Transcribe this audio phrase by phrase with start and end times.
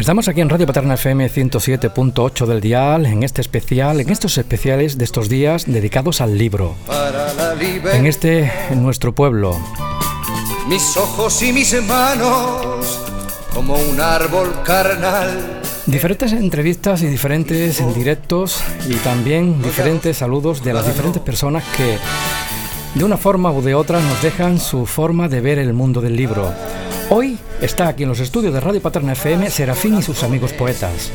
[0.00, 4.96] Estamos aquí en Radio Paterna FM 107.8 del dial, en este especial, en estos especiales
[4.96, 6.74] de estos días dedicados al libro.
[7.92, 9.60] En este, en nuestro pueblo.
[10.68, 12.98] Mis ojos y mis manos,
[13.52, 15.60] como un árbol carnal.
[15.84, 21.98] Diferentes entrevistas y diferentes directos y también diferentes saludos de las diferentes personas que
[22.94, 26.16] de una forma u de otra nos dejan su forma de ver el mundo del
[26.16, 26.54] libro.
[27.10, 31.12] Hoy está aquí en los estudios de Radio Paterna FM Serafín y sus amigos poetas,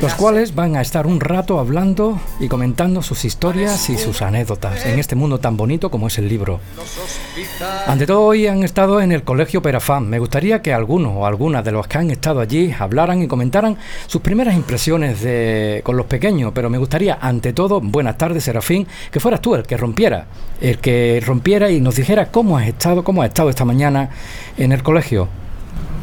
[0.00, 4.86] los cuales van a estar un rato hablando y comentando sus historias y sus anécdotas
[4.86, 6.60] en este mundo tan bonito como es el libro.
[7.86, 10.08] Ante todo, hoy han estado en el Colegio Perafán.
[10.08, 13.76] Me gustaría que alguno o alguna de los que han estado allí hablaran y comentaran
[14.06, 18.86] sus primeras impresiones de, con los pequeños, pero me gustaría, ante todo, buenas tardes, Serafín,
[19.10, 20.26] que fueras tú el que rompiera,
[20.60, 24.10] el que rompiera y nos dijera cómo has estado, cómo has estado esta mañana
[24.56, 25.28] en el colegio.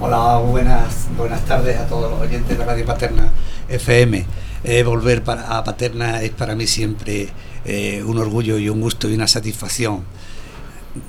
[0.04, 3.32] Hola, buenas, buenas tardes a todos los oyentes de Radio Paterna
[3.70, 4.26] FM.
[4.64, 7.30] Eh, volver para, a Paterna es para mí siempre
[7.66, 10.04] eh, un orgullo y un gusto y una satisfacción.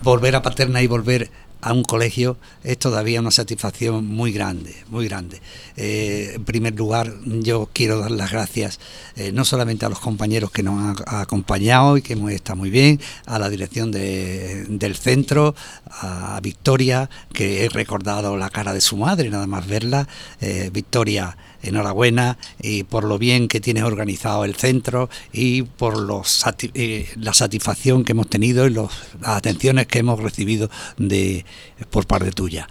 [0.03, 1.31] Volver a Paterna y volver
[1.63, 5.41] a un colegio es todavía una satisfacción muy grande, muy grande.
[5.77, 8.81] Eh, en primer lugar, yo quiero dar las gracias
[9.15, 12.71] eh, no solamente a los compañeros que nos han acompañado y que hemos estado muy
[12.71, 15.55] bien, a la dirección del centro,
[15.87, 20.09] a Victoria, que he recordado la cara de su madre, nada más verla.
[20.41, 26.45] Eh, Victoria enhorabuena y por lo bien que tienes organizado el centro y por los,
[26.75, 31.45] eh, la satisfacción que hemos tenido y los, las atenciones que hemos recibido de,
[31.91, 32.69] por parte tuya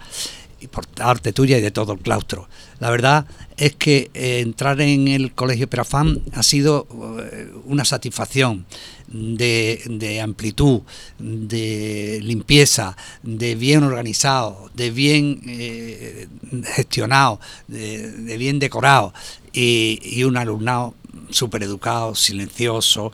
[0.62, 2.48] y por parte tuya y de todo el claustro.
[2.78, 6.86] La verdad es que eh, entrar en el Colegio Perafán ha sido
[7.20, 8.64] eh, una satisfacción
[9.08, 10.82] de, amplitud,
[11.18, 16.28] de limpieza, de bien organizado, de bien eh,
[16.74, 19.12] gestionado, de, bien decorado
[19.52, 20.94] y, un alumnado
[21.28, 23.12] súper educado, silencioso,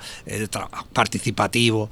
[0.93, 1.91] participativo,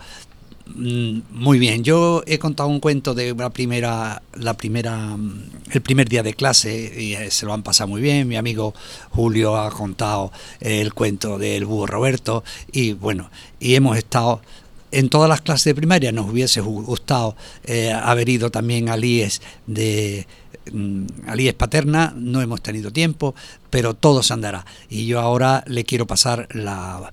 [0.75, 6.09] muy bien, yo he contado un cuento de la primera, la primera, mm, el primer
[6.09, 8.27] día de clase y eh, se lo han pasado muy bien.
[8.27, 8.75] Mi amigo
[9.11, 14.41] Julio ha contado el cuento del búho Roberto y bueno, y hemos estado
[14.91, 16.13] en todas las clases de primaria.
[16.13, 20.27] Nos hubiese gustado eh, haber ido también al IES de
[20.73, 23.35] mm, al IES Paterna, no hemos tenido tiempo,
[23.71, 24.67] pero todo se andará.
[24.91, 27.13] Y yo ahora le quiero pasar la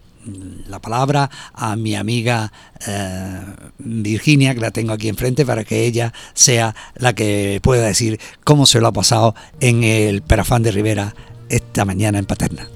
[0.67, 2.51] la palabra a mi amiga
[2.87, 3.39] eh,
[3.79, 8.65] Virginia, que la tengo aquí enfrente, para que ella sea la que pueda decir cómo
[8.65, 11.15] se lo ha pasado en el Perafán de Rivera
[11.49, 12.67] esta mañana en Paterna.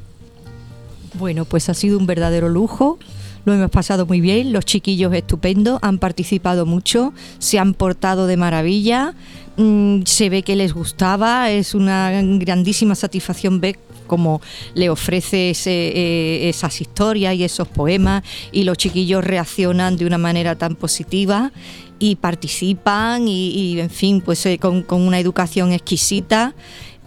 [1.13, 3.00] Bueno, pues ha sido un verdadero lujo.
[3.46, 8.36] Lo hemos pasado muy bien, los chiquillos estupendos, han participado mucho, se han portado de
[8.36, 9.13] maravilla,
[9.56, 14.41] mm, se ve que les gustaba, es una grandísima satisfacción ver como
[14.73, 20.56] le ofrece eh, esas historias y esos poemas y los chiquillos reaccionan de una manera
[20.56, 21.51] tan positiva
[22.00, 26.53] y participan y, en fin, pues eh, con, una educación exquisita.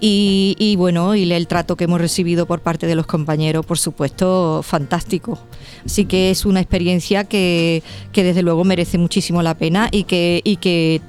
[0.03, 4.63] Y, bueno, y el trato que hemos recibido por parte de los compañeros, por supuesto,
[4.63, 5.39] fantástico.
[5.85, 10.41] Así que es una experiencia que, que desde luego merece muchísimo la pena y que,
[10.43, 11.03] y que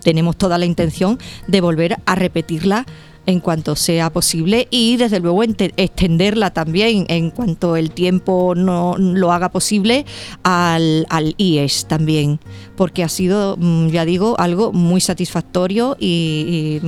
[0.00, 1.18] tenemos toda la intención
[1.48, 2.86] de volver a repetirla
[3.26, 9.32] en cuanto sea posible y desde luego extenderla también en cuanto el tiempo no lo
[9.32, 10.06] haga posible
[10.42, 12.40] al, al IES también,
[12.76, 16.80] porque ha sido, mm, ya digo, algo muy satisfactorio y,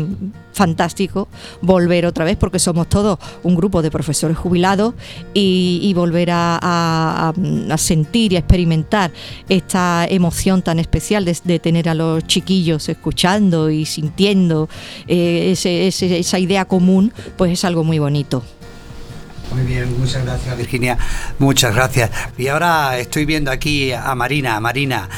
[0.58, 1.28] fantástico
[1.62, 4.94] volver otra vez, porque somos todos un grupo de profesores jubilados
[5.32, 7.32] y, volver a,
[7.76, 9.12] sentir y a experimentar
[9.48, 14.68] esta emoción tan especial de, tener a los chiquillos escuchando y sintiendo
[15.06, 18.42] eh, esa idea común, pues es algo muy bonito.
[19.52, 20.98] Muy bien, muchas gracias Virginia,
[21.38, 22.10] muchas gracias.
[22.36, 24.60] Y ahora estoy viendo aquí a Marina.
[24.60, 25.08] Marina,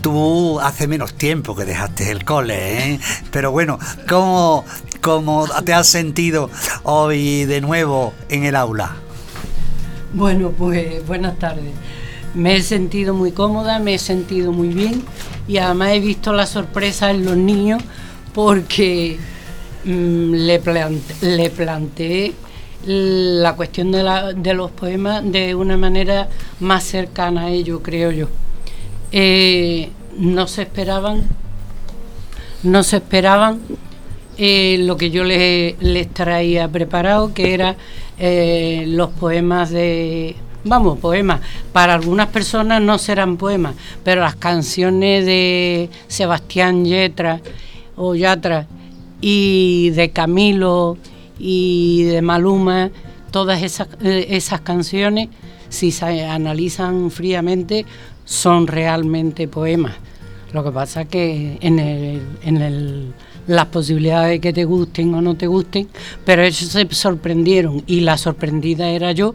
[0.00, 3.00] tú hace menos tiempo que dejaste el cole, ¿eh?
[3.32, 3.78] pero bueno,
[4.08, 4.64] ¿cómo,
[5.00, 6.50] ¿cómo te has sentido
[6.84, 8.94] hoy de nuevo en el aula?
[10.12, 11.72] Bueno, pues buenas tardes.
[12.34, 15.02] Me he sentido muy cómoda, me he sentido muy bien
[15.48, 17.82] y además he visto la sorpresa en los niños
[18.32, 19.18] porque
[19.84, 20.60] mm, le,
[21.22, 22.34] le planteé
[22.86, 26.28] la cuestión de, la, de los poemas de una manera
[26.60, 28.28] más cercana a ello, creo yo.
[29.12, 31.22] Eh, no se esperaban,
[32.62, 33.60] no se esperaban
[34.38, 37.76] eh, lo que yo les, traía preparado, que era
[38.18, 41.40] eh, los poemas de, vamos, poemas.
[41.72, 43.74] Para algunas personas no serán poemas,
[44.04, 47.40] pero las canciones de Sebastián Yatra
[47.96, 48.66] o Yatra
[49.20, 50.96] y de Camilo
[51.40, 52.90] y de Maluma,
[53.30, 55.30] todas esas, eh, esas canciones,
[55.70, 57.86] si se analizan fríamente,
[58.24, 59.96] son realmente poemas.
[60.52, 63.14] Lo que pasa que en, el, en el,
[63.46, 65.88] las posibilidades de que te gusten o no te gusten,
[66.24, 69.34] pero ellos se sorprendieron y la sorprendida era yo,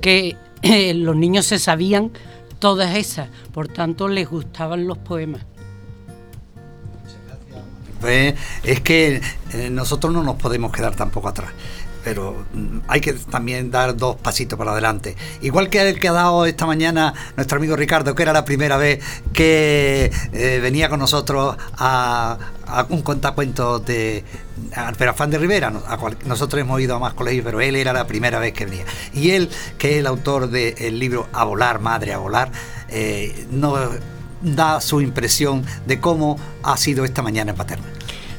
[0.00, 2.10] que eh, los niños se sabían
[2.58, 5.42] todas esas, por tanto les gustaban los poemas.
[8.02, 9.22] Pues es que
[9.52, 11.52] eh, nosotros no nos podemos quedar tampoco atrás
[12.04, 15.16] pero mm, hay que también dar dos pasitos para adelante.
[15.40, 18.76] Igual que el que ha dado esta mañana nuestro amigo Ricardo, que era la primera
[18.76, 19.02] vez
[19.32, 22.38] que eh, venía con nosotros a,
[22.88, 24.24] un contacuento de
[24.74, 25.70] Alferafán de Rivera.
[26.24, 28.84] nosotros hemos ido a más colegios, pero él era la primera vez que venía.
[29.12, 32.50] Y él, que es el autor del libro A volar, madre, a volar,
[32.88, 33.78] eh, nos
[34.42, 37.86] da su impresión de cómo ha sido esta mañana en Paterna.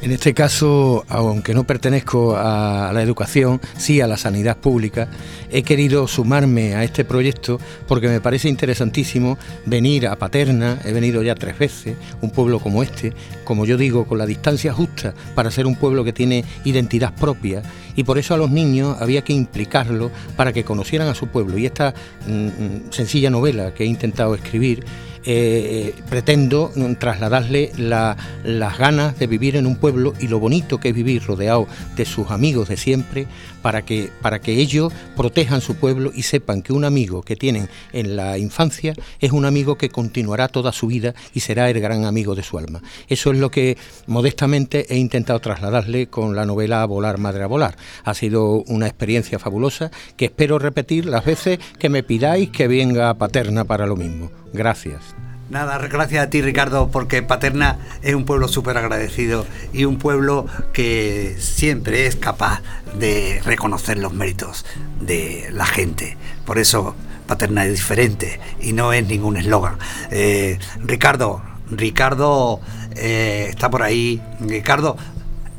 [0.04, 5.08] En este caso, aunque no pertenezco a la educación, sí a la sanidad pública,
[5.50, 7.58] he querido sumarme a este proyecto
[7.88, 12.84] porque me parece interesantísimo venir a Paterna, he venido ya tres veces, un pueblo como
[12.84, 13.14] este,
[13.46, 17.62] como yo digo, con la distancia justa para ser un pueblo que tiene identidad propia
[17.96, 21.58] y por eso a los niños había que implicarlo para que conocieran a su pueblo.
[21.58, 21.94] Y esta
[22.28, 24.84] mm, mm, sencilla novela que he intentado escribir,
[25.26, 30.96] eh, pretendo trasladarle las ganas de vivir en un pueblo y lo bonito que es
[30.96, 33.28] vivir rodeado de sus amigos de siempre
[33.62, 37.70] para que, para que ellos protejan su pueblo y sepan que un amigo que tienen
[37.94, 42.06] en la infancia es un amigo que continuará toda su vida y será el gran
[42.06, 42.82] amigo de su alma.
[43.08, 43.78] Eso es lo que
[44.08, 47.78] modestamente he intentado trasladarle con la novela A volar, madre a volar.
[48.04, 53.14] Ha sido una experiencia fabulosa que espero repetir las veces que me pidáis que venga
[53.14, 54.43] Paterna para lo mismo.
[54.54, 55.16] Gracias.
[55.50, 60.48] Nada, gracias a ti Ricardo, porque Paterna es un pueblo súper agradecido y un pueblo
[60.72, 62.62] que siempre es capaz
[62.98, 64.66] de reconocer los méritos
[65.02, 66.18] de la gente.
[66.46, 66.96] Por eso
[67.28, 69.78] Paterna es diferente y no es ningún eslogan.
[70.12, 72.62] Eh, Ricardo, Ricardo
[72.96, 74.22] eh, está por ahí.
[74.40, 74.98] Ricardo,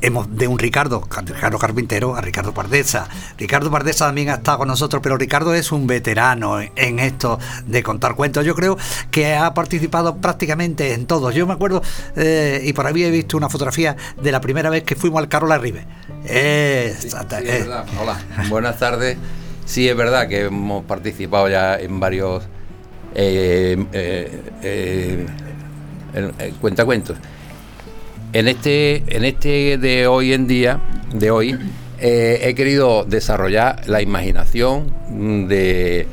[0.05, 3.07] hemos de un Ricardo, Ricardo Carpintero, a Ricardo Pardesa.
[3.37, 7.81] Ricardo Pardesa también ha estado con nosotros, pero Ricardo es un veterano en esto de
[7.81, 8.45] contar cuentos.
[8.45, 8.77] Yo creo
[9.09, 11.33] que ha participado prácticamente en todos.
[11.33, 11.81] Yo me acuerdo,
[12.15, 15.27] eh, y por ahí he visto una fotografía de la primera vez que fuimos al
[15.27, 15.87] Carola Ribe.
[17.99, 19.17] Hola, buenas tardes.
[19.65, 22.43] Sí, es verdad que hemos participado ya en varios
[23.15, 23.83] eh,
[24.61, 25.25] eh,
[26.61, 27.17] cuentacuentos.
[28.35, 30.81] En este, en este de hoy en día,
[31.13, 31.57] de hoy,
[32.01, 36.05] eh, he querido desarrollar la imaginación de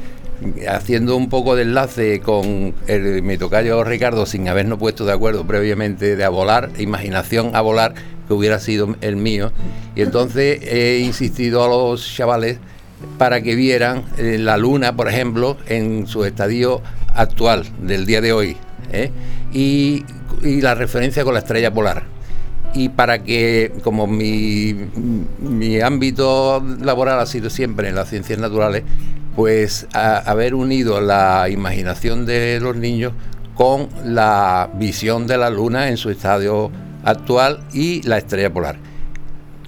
[0.68, 5.48] haciendo un poco de enlace con el, mi tocayo Ricardo sin habernos puesto de acuerdo
[5.48, 7.94] previamente de a volar, imaginación a volar,
[8.28, 9.50] que hubiera sido el mío.
[9.96, 12.58] Y entonces he insistido a los chavales
[13.18, 16.82] para que vieran eh, la luna, por ejemplo, en su estadio
[17.16, 18.56] actual del día de hoy.
[18.92, 19.10] ¿eh?
[19.52, 20.04] Y,
[20.42, 22.04] y la referencia con la estrella polar
[22.74, 24.74] y para que, como mi,
[25.38, 28.84] mi, ámbito laboral ha sido siempre en las ciencias naturales,
[29.36, 33.12] pues haber unido la imaginación de los niños
[33.54, 36.70] con la visión de la luna en su estadio
[37.04, 38.76] actual y la estrella polar.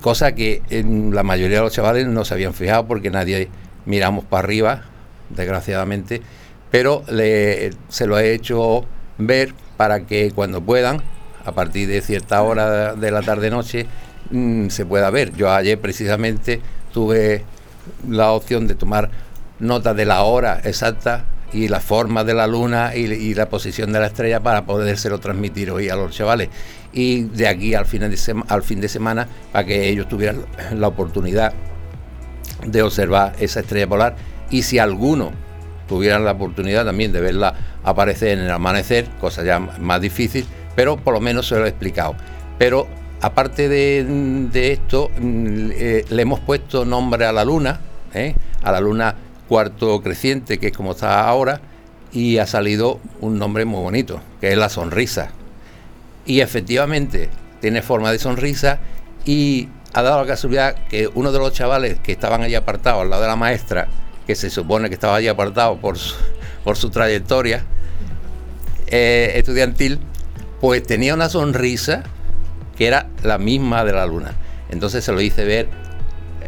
[0.01, 3.49] Cosa que en la mayoría de los chavales no se habían fijado porque nadie
[3.87, 4.83] miramos para arriba,
[5.31, 6.23] desgraciadamente,
[6.71, 8.85] pero se lo he hecho
[9.19, 11.03] ver para que cuando puedan
[11.45, 13.87] a partir de cierta hora de la tarde-noche
[14.31, 15.35] mm, se pueda ver.
[15.35, 16.61] Yo ayer precisamente
[16.93, 17.45] tuve
[18.09, 19.11] la opción de tomar
[19.59, 24.01] nota de la hora exacta y la forma de la luna y, la posición de
[24.01, 26.49] la estrella para podérselo transmitir hoy a los chavales.
[26.93, 30.89] Y de aquí al fin de, al fin de semana para que ellos tuvieran la
[30.89, 31.53] oportunidad
[32.67, 34.17] de observar esa estrella polar
[34.51, 35.33] y si alguno
[35.89, 40.97] tuvieran la oportunidad también de verla aparecer en el amanecer, cosa ya más difícil, pero
[40.97, 42.15] por lo menos se lo he explicado.
[42.59, 42.87] Pero
[43.21, 47.81] aparte de, esto, mm, eh, le hemos puesto nombre a la luna,
[48.13, 48.35] ¿eh?
[48.63, 49.15] a la luna
[49.49, 51.61] cuarto creciente, que es como está ahora,
[52.13, 55.31] y ha salido un nombre muy bonito, que es la sonrisa.
[56.27, 57.29] Y efectivamente
[57.61, 58.79] tiene forma de sonrisa
[59.25, 63.11] y ha dado la casualidad que uno de los chavales que estaban allí apartados al
[63.11, 63.89] lado de la maestra,
[64.27, 66.15] que se supone que estaba allí apartado por su,
[66.65, 67.65] por su trayectoria
[68.87, 69.99] eh, estudiantil,
[70.61, 72.05] pues tenía una sonrisa
[72.77, 74.35] que era la misma de la luna.
[74.71, 75.69] Entonces se lo hice ver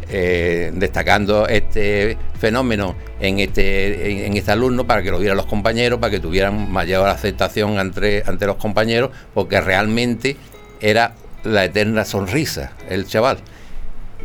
[0.09, 5.99] eh, destacando este fenómeno en este, en, este alumno para que lo vieran los compañeros,
[5.99, 10.37] para que tuvieran mayor aceptación ante, ante los compañeros, porque realmente
[10.79, 13.39] era la eterna sonrisa, el chaval.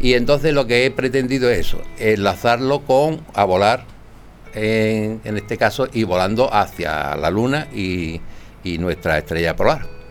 [0.03, 3.85] Y entonces lo que he pretendido es eso, enlazarlo con a volar,
[4.53, 8.21] en, este caso, y volando hacia la Luna y,
[8.65, 10.02] nuestra estrella polar.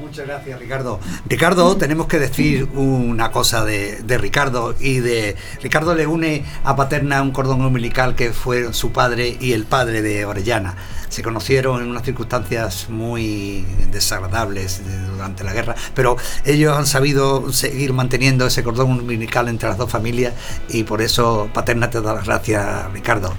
[0.00, 1.00] Muchas gracias, Ricardo.
[1.26, 6.76] Ricardo, tenemos que decir una cosa de, de, Ricardo y de Ricardo le une a
[6.76, 10.76] Paterna un cordón umbilical que fue su padre y el padre de Orellana
[11.08, 17.92] se conocieron en unas circunstancias muy desagradables durante la guerra, pero ellos han sabido seguir
[17.92, 20.34] manteniendo ese cordón umbilical entre las dos familias
[20.68, 23.34] y por eso Paterna te da las gracias, Ricardo.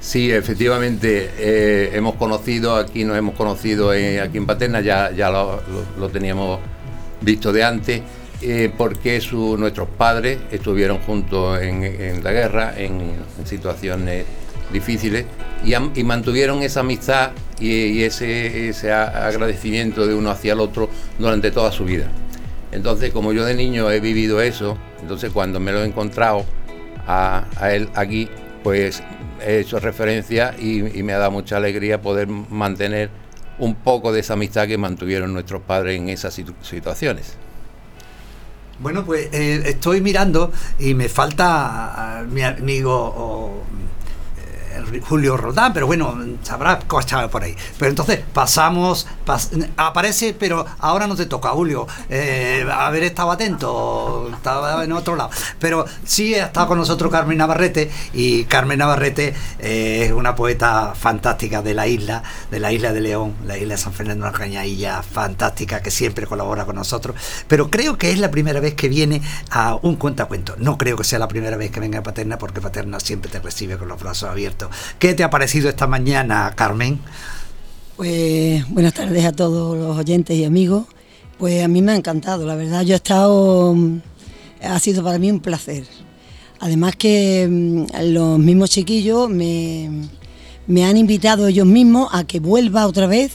[0.00, 6.08] Sí, efectivamente, eh, hemos conocido, aquí nos hemos conocido eh, aquí en Paterna, ya, lo,
[6.08, 6.60] teníamos
[7.20, 8.02] visto de antes,
[8.40, 9.20] eh, porque
[9.58, 13.12] nuestros padres estuvieron juntos en, la guerra, en
[13.44, 14.24] situaciones
[14.72, 15.26] difíciles,
[15.64, 20.88] y, mantuvieron esa amistad y, ese, agradecimiento de uno hacia el otro
[21.18, 22.06] durante toda su vida.
[22.70, 26.44] Entonces, como yo de niño he vivido eso, entonces cuando me lo he encontrado
[27.06, 28.28] a, él aquí,
[28.62, 29.02] pues
[29.44, 33.10] he hecho referencia y, me ha dado mucha alegría poder mantener
[33.58, 37.36] un poco de esa amistad que mantuvieron nuestros padres en esas situaciones.
[38.80, 43.64] Bueno, pues eh, estoy mirando y me falta mi amigo
[45.02, 47.56] Julio Rodán, pero bueno, sabrá cosas por ahí.
[47.78, 49.06] Pero entonces pasamos,
[49.76, 51.86] aparece, pero ahora no te toca, Julio.
[52.08, 55.30] Eh, haber estado atento, estaba en otro lado.
[55.58, 60.94] Pero sí ha estado con nosotros Carmen Navarrete, y Carmen Navarrete eh, es una poeta
[60.94, 64.32] fantástica de la isla, de la isla de León, la isla de San Fernando de
[64.32, 67.16] la Cañailla, fantástica, que siempre colabora con nosotros.
[67.46, 70.54] Pero creo que es la primera vez que viene a un cuentacuento.
[70.58, 73.40] No creo que sea la primera vez que venga a Paterna, porque Paterna siempre te
[73.40, 76.98] recibe con los brazos abiertos ¿Qué te ha parecido esta mañana, Carmen?
[77.96, 80.86] Pues buenas tardes a todos los oyentes y amigos.
[81.38, 82.82] Pues a mí me ha encantado, la verdad.
[82.82, 84.00] Yo he estado, mm,
[84.62, 85.84] ha sido para mí un placer.
[86.60, 89.90] Además que mm, los mismos chiquillos me,
[90.66, 93.32] me han invitado ellos mismos a que vuelva otra vez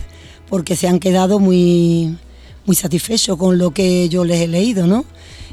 [0.49, 2.17] porque se han quedado muy,
[2.65, 5.05] muy satisfechos con lo que yo les he leído, ¿no?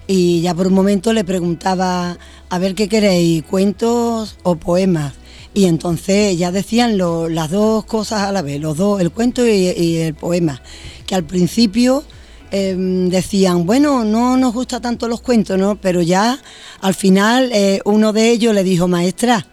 [0.06, 2.18] Y ya por un momento le preguntaba,
[2.49, 5.14] a ver qué queréis, cuentos o poemas.
[5.52, 9.97] Y entonces ya decían las dos cosas a la vez, los dos, el cuento y,
[9.97, 10.62] el poema,
[11.07, 12.04] que al principio
[12.52, 15.76] em, decían, bueno, no nos gusta tanto los cuentos, ¿no?
[15.80, 16.38] Pero ya
[16.80, 19.45] al final eh, uno de ellos le dijo, maestra,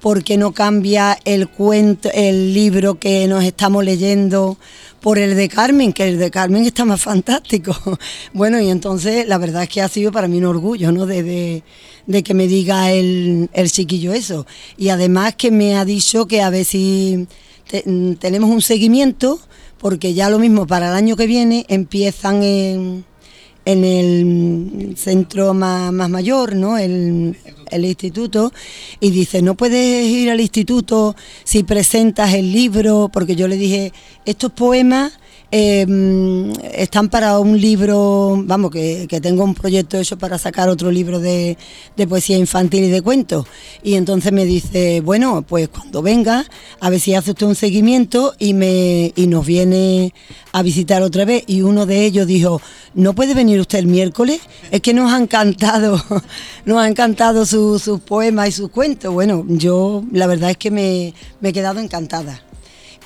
[0.00, 4.58] ¿por qué no cambia el cuento, el libro que nos estamos leyendo
[5.04, 7.76] por el de Carmen, que el de Carmen está más fantástico.
[8.32, 11.06] Bueno, y entonces la verdad es que ha sido para mí un orgullo, ¿no?
[12.06, 14.46] De, que me diga el, el, chiquillo eso.
[14.76, 17.26] Y además que me ha dicho que a ver si
[18.18, 19.40] tenemos un seguimiento,
[19.78, 23.04] porque ya lo mismo para el año que viene empiezan en
[23.64, 26.76] en el centro más, mayor, ¿no?
[26.76, 27.36] El,
[27.70, 28.52] el, instituto,
[29.00, 33.92] y dice, no puedes ir al instituto si presentas el libro, porque yo le dije,
[34.26, 35.18] estos poemas
[35.50, 41.20] Em, están para un libro, vamos, que, tengo un proyecto hecho para sacar otro libro
[41.20, 41.56] de,
[42.08, 43.46] poesía infantil y de cuentos.
[43.82, 46.44] Y entonces me dice, bueno, pues cuando venga,
[46.80, 50.12] a ver si hace usted un seguimiento y, me, y nos viene
[50.52, 51.44] a visitar otra vez.
[51.46, 52.60] Y uno de ellos dijo,
[52.94, 54.40] ¿no puede venir usted el miércoles?
[54.72, 56.02] Es que nos ha encantado,
[56.64, 59.14] nos ha encantado sus poemas y sus cuentos.
[59.14, 62.43] Bueno, yo la verdad es que me, me he quedado encantada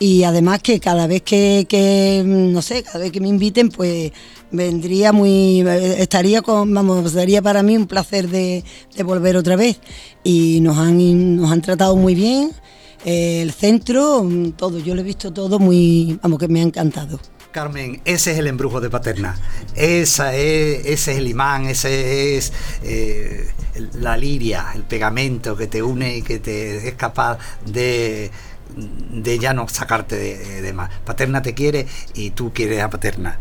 [0.00, 4.12] y además que cada vez que, no sé, cada vez que me inviten, pues
[4.50, 8.64] vendría muy, estaría con, vamos, sería para mí un placer de,
[9.05, 9.81] volver otra vez.
[10.23, 12.52] Y nos han, nos han tratado muy bien,
[13.05, 14.26] eh, el centro,
[14.57, 17.19] todo, yo lo he visto todo muy, vamos, que me ha encantado.
[17.50, 19.37] Carmen, ese es el embrujo de Paterna.
[19.75, 22.52] Esa es, ese es el imán, ese es
[22.83, 23.49] eh,
[23.95, 28.31] la liria, el pegamento que te une y que te es capaz de
[28.79, 30.91] de ya no sacarte de, más.
[31.05, 33.39] Paterna te quiere y tú quieres a Paterna.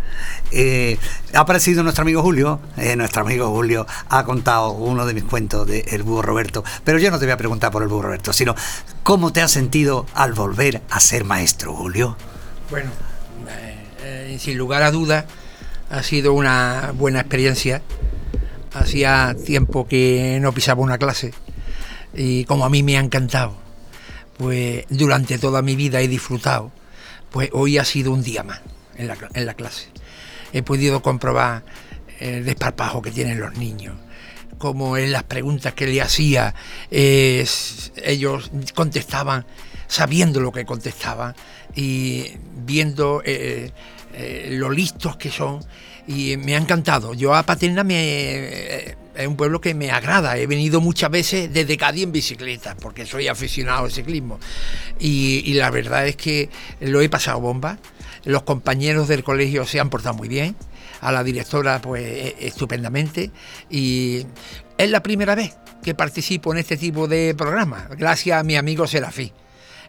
[0.52, 0.98] Eh,
[1.34, 5.68] ha aparecido nuestro amigo Julio, eh, nuestro amigo Julio ha contado uno de mis cuentos
[5.68, 8.34] de El Búho Roberto, pero yo no te voy a preguntar por el Búho Roberto,
[8.34, 8.56] sino
[9.04, 12.18] cómo te has sentido al volver a ser maestro, Julio.
[12.70, 12.90] Bueno,
[14.04, 15.26] eh, sin lugar a dudas,
[15.90, 17.82] ha sido una buena experiencia.
[18.74, 21.34] Hacía tiempo que no pisaba una clase
[22.14, 23.67] y como a mí me ha encantado
[24.38, 26.72] pues durante toda mi vida he disfrutado,
[27.32, 28.62] pues hoy ha sido un día más
[28.96, 29.88] en la, clase.
[30.54, 31.64] He podido comprobar
[32.20, 33.96] el desparpajo que tienen los niños,
[34.58, 36.56] como en las preguntas que le hacía,
[36.90, 39.46] ellos contestaban
[39.88, 41.36] sabiendo lo que contestaban
[41.76, 42.34] y
[42.66, 43.72] viendo eh,
[44.14, 45.64] eh, lo listos que son
[46.08, 47.14] y me ha encantado.
[47.14, 50.38] Yo a Paterna me, es un pueblo que me agrada.
[50.38, 54.40] He venido muchas veces desde Cádiz en bicicleta, porque soy aficionado al ciclismo.
[55.00, 57.78] Y, la verdad es que lo he pasado bomba.
[58.24, 60.56] Los compañeros del colegio se han portado muy bien.
[61.02, 63.32] A la directora, pues e, estupendamente.
[63.70, 64.26] Y
[64.78, 68.88] es la primera vez que participo en este tipo de programa, gracias a mi amigo
[68.88, 69.32] Serafí.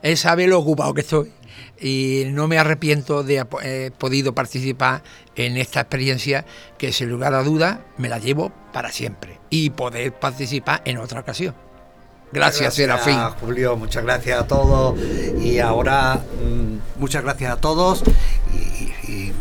[0.02, 1.32] Él sabe lo ocupado que estoy
[1.80, 5.02] y no me arrepiento de haber eh, podido participar
[5.36, 6.44] en esta experiencia
[6.76, 11.20] que sin lugar a duda me la llevo para siempre y poder participar en otra
[11.20, 11.54] ocasión.
[12.30, 13.18] Gracias, Serafín.
[13.40, 14.98] Julio, muchas gracias a todos.
[15.40, 18.02] Y ahora, mm, muchas gracias a todos.
[18.52, 18.77] Y,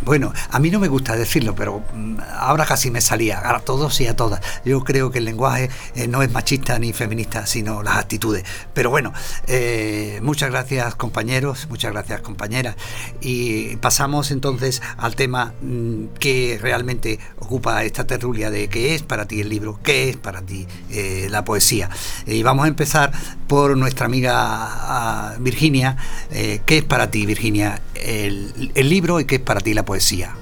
[0.03, 4.00] bueno, a mí no me gusta decirlo, pero mm, ahora casi me salía, a todos
[4.01, 4.41] y a todas.
[4.63, 8.43] Yo creo que el lenguaje eh, no es machista ni feminista, sino las actitudes.
[8.74, 9.13] Pero bueno,
[9.47, 12.75] eh, muchas gracias compañeros, muchas gracias compañeras.
[13.21, 19.27] Y pasamos entonces al tema mm, que realmente ocupa esta tertulia de qué es para
[19.27, 21.89] ti el libro, qué es para ti eh, la poesía.
[22.25, 23.12] Y vamos a empezar
[23.47, 25.97] por nuestra amiga ah, Virginia.
[26.29, 30.36] ¿Qué es para ti, Virginia, el, libro y qué es para ti la poesía?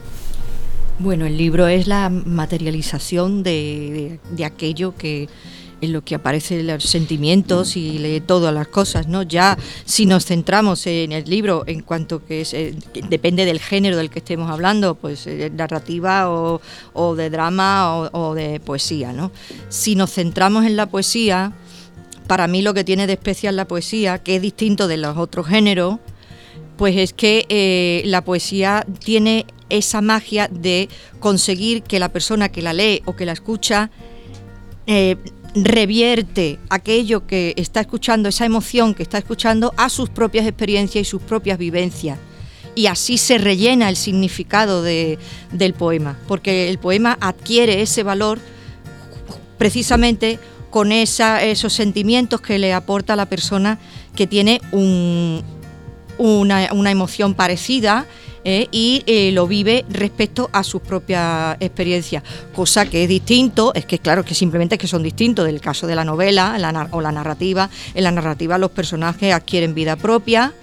[0.97, 5.27] Bueno, el libro es la materialización de, aquello que
[5.81, 9.21] en lo que aparecen los sentimientos y lee todas las cosas, ¿no?
[9.21, 12.75] Ya si nos centramos en el libro en cuanto que, eh,
[13.09, 18.33] depende del género del que estemos hablando, pues eh, narrativa o, de drama o, o,
[18.33, 19.33] de poesía, ¿no?
[19.67, 21.51] Si nos centramos en la poesía,
[22.25, 25.45] para mí lo que tiene de especial la poesía, que es distinto de los otros
[25.45, 25.99] géneros,
[26.77, 30.89] pues es que eh, la poesía tiene esa magia de
[31.19, 33.89] conseguir que la persona que la lee o que la escucha
[34.87, 35.17] eh,
[35.55, 41.09] revierte aquello que está escuchando, esa emoción que está escuchando, a sus propias experiencias y
[41.09, 42.19] sus propias vivencias.
[42.75, 48.39] Y así se rellena el significado del poema, porque el poema adquiere ese valor
[49.57, 53.79] precisamente con esos sentimientos que le aporta la persona
[54.13, 54.59] que tiene
[56.17, 58.05] una, emoción parecida
[58.43, 62.23] eh, y eh, lo vive respecto a sus propias experiencias.
[62.53, 65.95] Cosa que es distinto, es que claro que simplemente que son distintos del caso de
[65.95, 66.55] la novela
[66.91, 67.69] o la narrativa.
[67.93, 70.53] En la narrativa los personajes adquieren vida propia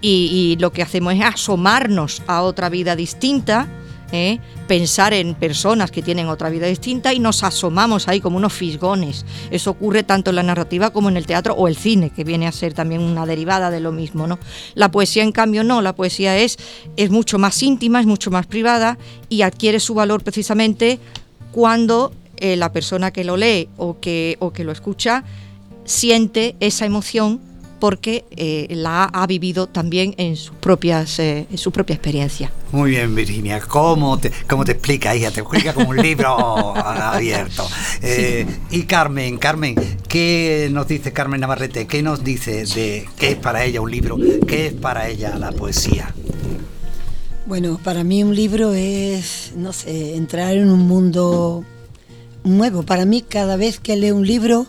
[0.00, 3.68] y lo que hacemos es asomarnos a otra vida distinta
[4.12, 4.38] ¿eh?
[4.66, 9.24] pensar en personas que tienen otra vida distinta y nos asomamos ahí como unos fisgones.
[9.50, 12.46] Eso ocurre tanto en la narrativa como en el teatro o el cine, que viene
[12.46, 14.26] a ser también una derivada de lo mismo.
[14.26, 14.38] ¿no?
[14.74, 15.82] La poesía, en cambio, no.
[15.82, 16.58] La poesía es,
[16.96, 20.98] es mucho más íntima, es mucho más privada y adquiere su valor precisamente
[21.52, 25.24] cuando eh, la persona que lo lee o que, o que lo escucha
[25.84, 27.40] siente esa emoción
[27.78, 32.52] porque eh, la ha vivido también en sus propias eh, en su propia experiencia.
[32.72, 33.60] Muy bien, Virginia.
[33.60, 35.30] ¿Cómo te, cómo te explica, hija?
[35.30, 37.68] Te explica como un libro abierto.
[38.02, 39.74] Eh, y Carmen, Carmen,
[40.08, 41.86] ¿qué nos dice Carmen Navarrete?
[41.86, 44.16] ¿Qué nos dice de qué es para ella un libro?
[44.46, 46.14] ¿Qué es para ella la poesía?
[47.46, 51.64] Bueno, para mí un libro es, no sé, entrar en un mundo
[52.44, 52.82] nuevo.
[52.82, 54.66] Para mí cada vez que leo un libro,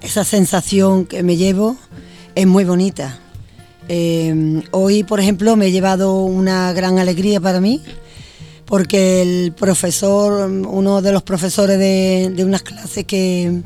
[0.00, 1.76] esa sensación que me llevo
[2.36, 3.18] es muy bonita.
[3.88, 7.82] Eh, hoy, por ejemplo, me he llevado una gran alegría para mí,
[8.66, 13.62] porque el profesor, uno de los profesores de, unas clases que,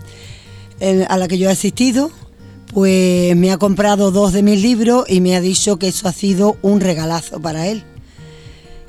[1.09, 2.12] a la que yo he asistido,
[2.72, 6.12] pues me ha comprado dos de mis libros y me ha dicho que eso ha
[6.12, 7.83] sido un regalazo para él.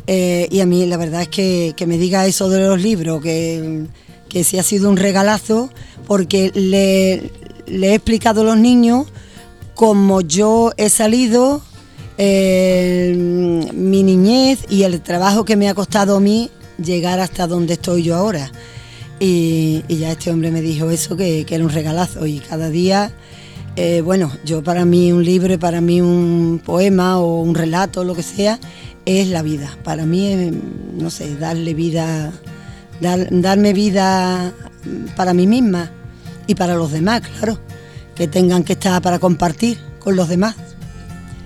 [0.05, 3.87] Eh, y a mí la verdad es que, me diga eso de los libros, que,
[4.29, 5.71] que sí ha sido un regalazo,
[6.05, 7.31] porque le,
[7.65, 9.07] le he explicado a los niños
[9.75, 11.61] como yo he salido,
[12.17, 13.13] eh,
[13.73, 18.03] mi niñez y el trabajo que me ha costado a mí llegar hasta donde estoy
[18.03, 18.51] yo ahora.
[19.19, 22.25] Y, ya este hombre me dijo eso, que, era un regalazo.
[22.25, 23.11] Y cada día,
[23.75, 28.15] eh, bueno, yo para mí un libro, para mí un poema o un relato, lo
[28.15, 28.59] que sea,
[29.05, 29.77] es la vida.
[29.83, 30.53] Para mí, es,
[30.97, 32.31] no sé, darle vida,
[32.99, 34.53] darme vida
[35.15, 35.91] para mí misma
[36.47, 37.59] y para los demás, claro
[38.21, 40.55] que tengan que estar para compartir con los demás.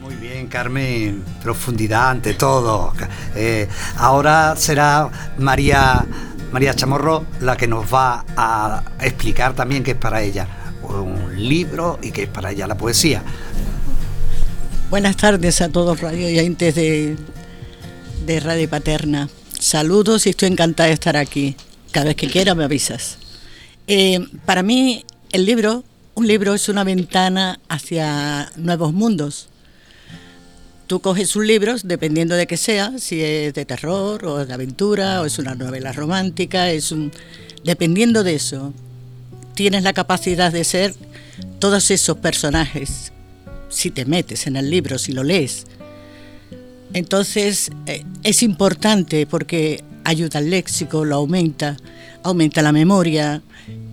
[0.01, 2.91] Muy bien, Carmen, profundidad ante todo.
[3.33, 6.05] Eh, ahora será María,
[6.51, 10.49] María Chamorro la que nos va a explicar también qué es para ella
[10.83, 13.23] un libro y qué es para ella la poesía.
[14.89, 17.15] Buenas tardes a todos radio y de,
[18.25, 19.29] de Radio Paterna.
[19.57, 21.55] Saludos y estoy encantada de estar aquí.
[21.91, 23.17] Cada vez que quiera me avisas.
[23.87, 29.49] Eh, para mí el libro un libro es una ventana hacia nuevos mundos.
[30.87, 35.21] Tú coges un libro, dependiendo de qué sea, si es de terror o de aventura
[35.21, 37.11] o es una novela romántica, es un,
[37.63, 38.73] dependiendo de eso.
[39.55, 40.93] tienes la capacidad de ser
[41.59, 43.11] todos esos personajes
[43.69, 45.65] si te metes en el libro, si lo lees.
[46.93, 51.75] Entonces eh, es importante porque ayuda al léxico, lo aumenta,
[52.23, 53.41] aumenta la memoria,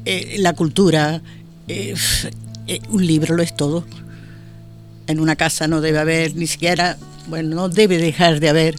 [0.04, 1.20] eh, la cultura.
[1.68, 1.94] Eh,
[2.90, 3.85] un libro lo es todo.
[5.07, 6.96] En una casa no debe haber ni siquiera,
[7.29, 8.77] bueno, no debe dejar de haber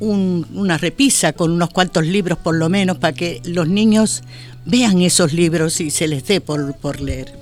[0.00, 4.22] una repisa con unos cuantos libros por lo menos para que los niños
[4.64, 7.32] vean esos libros y se les dé por, leer.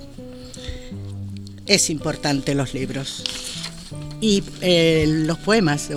[1.67, 3.23] Es importante los libros.
[4.19, 5.89] Y eh, los poemas,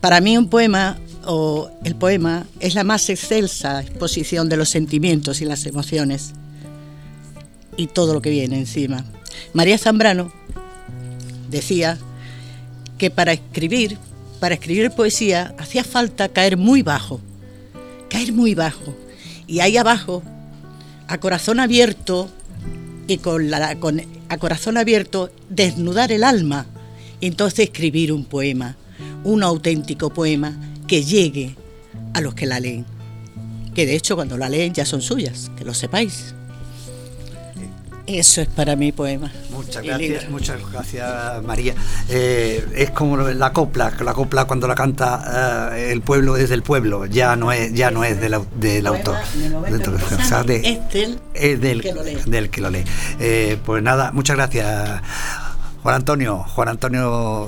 [0.00, 5.40] para mí un poema o el poema es la más excelsa exposición de los sentimientos
[5.40, 6.34] y las emociones
[7.76, 9.04] y todo lo que viene encima.
[9.52, 10.32] María Zambrano
[11.50, 11.98] decía
[12.98, 13.98] que para escribir
[14.40, 17.20] para escribir poesía hacía falta caer muy bajo,
[18.08, 18.96] caer muy bajo.
[19.46, 20.22] Y ahí abajo,
[21.06, 22.30] a corazón abierto
[23.06, 26.66] y con, a corazón abierto, desnudar el alma
[27.20, 28.76] y entonces escribir un poema,
[29.24, 31.54] un auténtico poema que llegue
[32.14, 32.86] a los que la leen.
[33.74, 36.34] Que de hecho cuando la leen ya son suyas, que lo sepáis.
[38.10, 39.30] Eso es para mi poema.
[39.50, 41.74] Muchas gracias, muchas gracias María.
[42.08, 46.64] Eh, es como la copla, la copla cuando la canta eh, el pueblo es del
[46.64, 49.16] pueblo, ya no es, ya no es del, autor.
[51.34, 52.18] es del, que lo lee.
[52.26, 52.84] Del que lo lee.
[53.20, 55.00] Eh, pues nada, muchas gracias
[55.84, 57.46] Juan Antonio, Juan Antonio.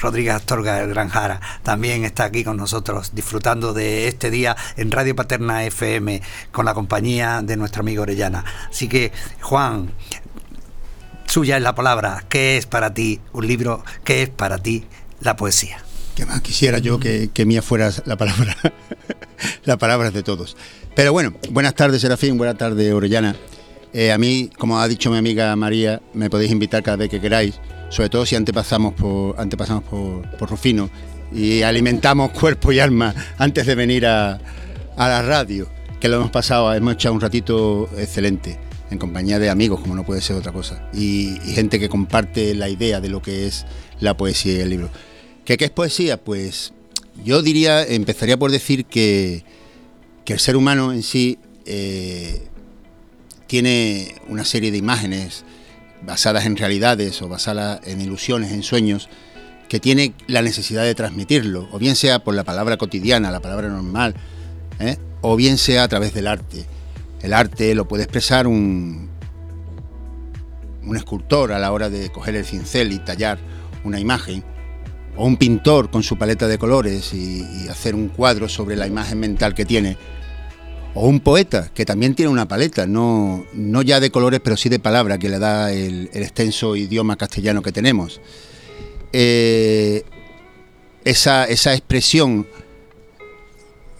[0.00, 5.64] Rodríguez Astorga, Granjara, también está aquí con nosotros disfrutando de este día en Radio Paterna
[5.64, 8.44] FM con la compañía de nuestra amiga Orellana.
[8.70, 9.90] Así que, Juan,
[11.26, 12.24] suya es la palabra.
[12.28, 13.84] ¿Qué es para ti un libro?
[14.04, 14.86] ¿Qué es para ti
[15.20, 15.82] la poesía?
[16.14, 18.56] Que más quisiera yo que, mía fuera la palabra,
[19.64, 20.56] la palabra de todos.
[20.96, 23.36] Pero bueno, buenas tardes Serafín, buenas tardes Orellana.
[23.92, 27.20] Eh, a mí, como ha dicho mi amiga María, me podéis invitar cada vez que
[27.20, 30.88] queráis sobre todo si antepasamos por, antepasamos por, por Rufino
[31.32, 34.40] y alimentamos cuerpo y alma antes de venir a,
[34.96, 35.66] la radio,
[35.98, 38.58] que lo hemos pasado, hemos echado un ratito excelente
[38.90, 42.68] en compañía de amigos, como no puede ser otra cosa, y, gente que comparte la
[42.68, 43.64] idea de lo que es
[44.00, 44.90] la poesía y el libro.
[45.46, 46.18] ¿Qué, qué es poesía?
[46.18, 46.74] Pues
[47.24, 49.42] yo diría, empezaría por decir que,
[50.26, 52.49] que el ser humano en sí eh,
[53.50, 55.44] tiene una serie de imágenes,
[56.02, 59.08] basadas en realidades o basadas en ilusiones, en sueños,
[59.68, 63.68] que tiene la necesidad de transmitirlo, o bien sea por la palabra cotidiana, la palabra
[63.68, 64.14] normal,
[64.78, 64.98] ¿eh?
[65.20, 66.64] o bien sea a través del arte.
[67.22, 69.10] El arte lo puede expresar un,
[70.86, 73.40] un escultor a la hora de coger el cincel y tallar
[73.82, 74.44] una imagen,
[75.16, 79.18] o un pintor con su paleta de colores y hacer un cuadro sobre la imagen
[79.18, 79.96] mental que tiene
[80.94, 84.68] o un poeta que también tiene una paleta, no, no ya de colores, pero sí
[84.68, 88.20] de palabras, que le da el, extenso idioma castellano que tenemos.
[89.12, 90.04] Eh,
[91.04, 92.46] esa, expresión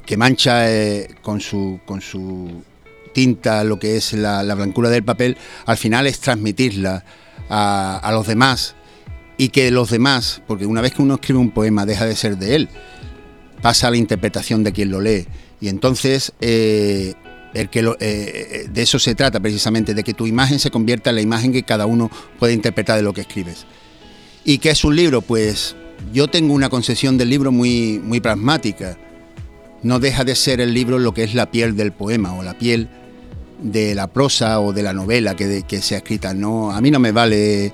[0.05, 2.63] que mancha eh, con, su, con su
[3.13, 7.05] tinta lo que es la, blancura del papel, al final es transmitirla
[7.49, 8.75] a, a los demás.
[9.37, 12.37] Y que los demás, porque una vez que uno escribe un poema deja de ser
[12.37, 12.69] de él,
[13.63, 15.27] pasa a la interpretación de quien lo lee
[15.61, 17.15] y entonces, eh,
[17.53, 21.11] el que eh, eh, de eso se trata precisamente, de que tu imagen se convierta
[21.11, 23.67] en la imagen que cada uno puede interpretar de lo que escribes.
[24.45, 25.21] ¿Y qué es un libro?
[25.21, 25.77] Pues
[26.13, 28.97] yo tengo una concepción del libro muy, muy pragmática.
[29.83, 32.57] No deja de ser el libro lo que es la piel del poema o la
[32.57, 32.89] piel
[33.63, 36.33] de la prosa o de la novela que, que sea escrita.
[36.33, 37.73] No, a mí no me vale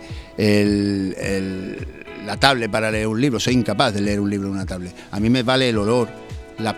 [2.26, 4.92] la tablet para leer un libro, soy incapaz de leer un libro en una tablet.
[5.12, 6.08] A mí me vale el olor,
[6.58, 6.76] la,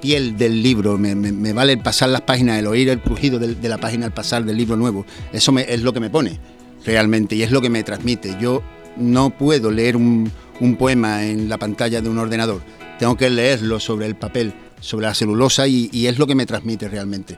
[0.00, 3.78] piel del libro, me, vale el pasar las páginas, el oír el crujido de, la
[3.78, 5.04] página al pasar del libro nuevo.
[5.32, 6.40] Eso es lo que me pone
[6.84, 8.36] realmente y es lo que me transmite.
[8.40, 8.62] Yo
[8.96, 10.30] no puedo leer un,
[10.78, 12.62] poema en la pantalla de un ordenador,
[12.98, 16.46] tengo que leerlo sobre el papel, sobre la celulosa y, y es lo que me
[16.46, 17.36] transmite realmente.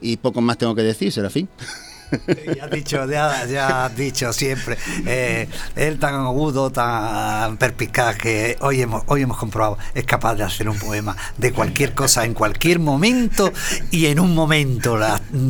[0.00, 1.48] Y poco más tengo que decir, Serafín.
[2.56, 4.76] ya has dicho, ya, has dicho siempre.
[5.06, 10.44] Eh, él tan agudo, tan perspicaz que hoy hemos, hoy hemos comprobado, es capaz de
[10.44, 13.52] hacer un poema de cualquier cosa en cualquier momento
[13.90, 14.98] y en un momento,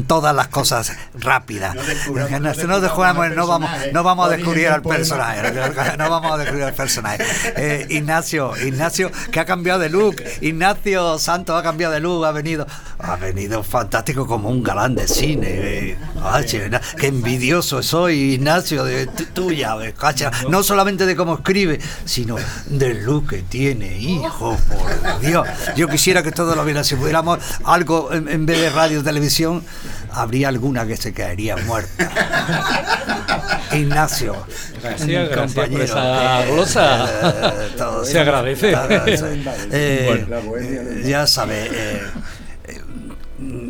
[0.06, 1.74] todas las cosas rápidas.
[1.74, 1.82] No,
[3.30, 5.52] no, vamos, no vamos a descubrir al personaje.
[5.96, 7.24] No vamos a descubrir al personaje.
[7.56, 10.22] Eh, Ignacio, Ignacio, que ha cambiado de look.
[10.40, 12.66] Ignacio Santos ha cambiado de look, ha venido,
[12.98, 15.48] ha venido fantástico como un galán de cine.
[15.48, 15.98] Eh,
[16.96, 20.30] qué envidioso soy, Ignacio, de tuya, cacha.
[20.48, 22.36] No solamente de cómo escribe, sino
[22.66, 25.46] del look que tiene, hijo, por Dios.
[25.76, 26.84] Yo quisiera que todos lo vieran.
[26.84, 29.62] Si pudiéramos algo en, vez de radio y televisión,
[30.12, 32.10] habría alguna que se caería muerta.
[33.72, 34.34] Ignacio.
[34.82, 37.08] Gracias, gracias por esa glosa.
[38.04, 38.74] se agradece.
[39.72, 42.02] Eh, ya sabe, eh,
[42.64, 42.80] eh,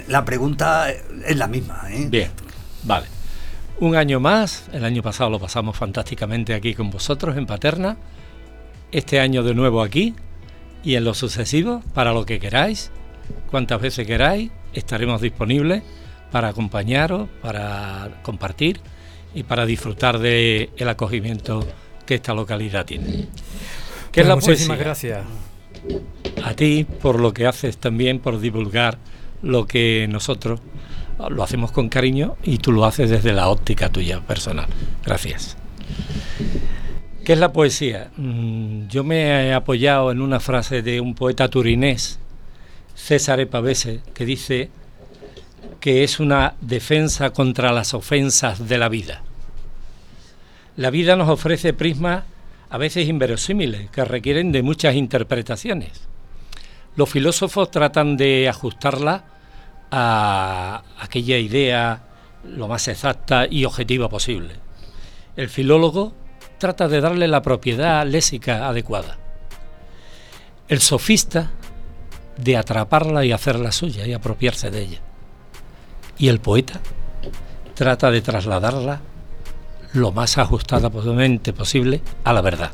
[0.09, 1.83] la pregunta es la misma.
[2.09, 2.31] Bien,
[2.85, 3.07] vale.
[3.81, 7.97] Un año más, el año pasado lo pasamos fantásticamente aquí con vosotros en Paterna,
[8.93, 10.15] este año de nuevo aquí
[10.85, 12.91] y en lo sucesivo, para lo que queráis,
[13.51, 15.83] cuantas veces queráis, estaremos disponibles
[16.31, 18.81] para acompañaros, para compartir
[19.35, 21.67] y para disfrutar del el acogimiento
[22.07, 23.29] que esta localidad tiene.
[24.13, 25.25] ¿Qué es la muchísimas gracias.
[26.45, 28.99] A ti por lo que haces también, por divulgar
[29.43, 30.61] lo que nosotros
[31.29, 34.67] lo hacemos con cariño y tú lo haces desde la óptica tuya personal.
[35.05, 35.57] Gracias.
[37.25, 38.11] ¿Qué es la poesía?
[38.17, 42.19] Mm, yo me he apoyado en una frase de un poeta turinés,
[42.95, 44.71] César Pavese, que dice
[45.81, 49.23] que es una defensa contra las ofensas de la vida.
[50.77, 52.25] La vida nos ofrece prismas
[52.71, 56.09] a veces inverosímiles, que requieren de muchas interpretaciones.
[56.97, 59.25] Los filósofos tratan de ajustarla
[59.91, 62.03] a aquella idea
[62.45, 64.55] lo más exacta y objetiva posible.
[65.37, 66.15] El filólogo
[66.59, 69.19] trata de darle la propiedad léxica adecuada.
[70.69, 71.51] El sofista
[72.37, 75.01] de atraparla y hacerla suya y apropiarse de ella.
[76.19, 76.81] Y el poeta
[77.75, 79.01] trata de trasladarla
[79.93, 82.73] lo más ajustada posible a la verdad.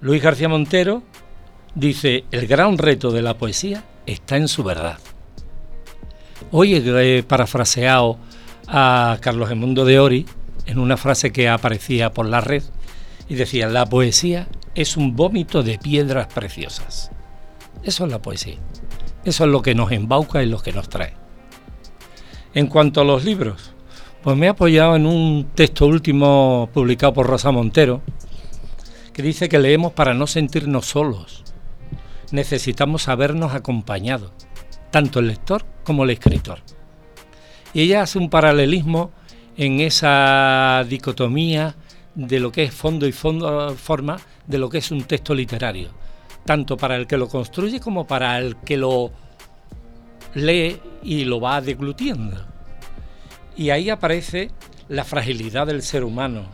[0.00, 1.02] Luis García Montero
[1.74, 4.98] dice, el gran reto de la poesía está en su verdad.
[6.50, 8.16] Hoy he parafraseado
[8.68, 10.24] a Carlos Emundo de Ori
[10.64, 12.62] en una frase que aparecía por la red
[13.28, 17.10] y decía, la poesía es un vómito de piedras preciosas.
[17.82, 18.56] Eso es la poesía.
[19.26, 21.12] Eso es lo que nos embauca y lo que nos trae.
[22.54, 23.74] En cuanto a los libros,
[24.22, 28.00] pues me he apoyado en un texto último publicado por Rosa Montero,
[29.12, 31.44] que dice que leemos para no sentirnos solos.
[32.30, 34.32] Necesitamos sabernos acompañados,
[34.90, 36.60] tanto el lector como el escritor.
[37.72, 39.12] Y ella hace un paralelismo
[39.56, 41.74] en esa dicotomía
[42.14, 45.90] de lo que es fondo y fondo, forma de lo que es un texto literario,
[46.44, 49.12] tanto para el que lo construye como para el que lo
[50.34, 52.44] lee y lo va deglutiendo.
[53.56, 54.50] Y ahí aparece
[54.88, 56.46] la fragilidad del ser humano.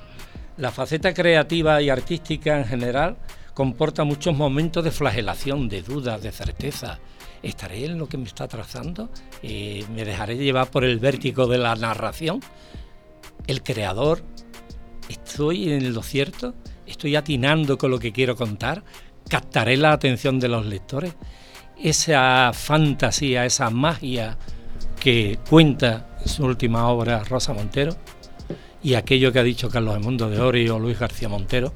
[0.57, 3.17] La faceta creativa y artística en general
[3.55, 6.99] comporta muchos momentos de flagelación, de duda, de certeza.
[7.43, 9.11] ¿Estaré en lo que me está trazando?
[9.43, 12.41] Eh, ¿Me dejaré llevar por el vértigo de la narración?
[13.47, 14.23] ¿El creador?
[15.09, 16.55] ¿Estoy en lo cierto?
[16.87, 18.83] ¿Estoy atinando con lo que quiero contar?
[19.29, 21.15] ¿Captaré la atención de los lectores?
[21.77, 24.39] esa fantasía, esa magia
[25.01, 27.97] que cuenta en su última obra Rosa Montero
[28.83, 31.73] y aquello que ha dicho Carlos Mundo de Ori o Luis García Montero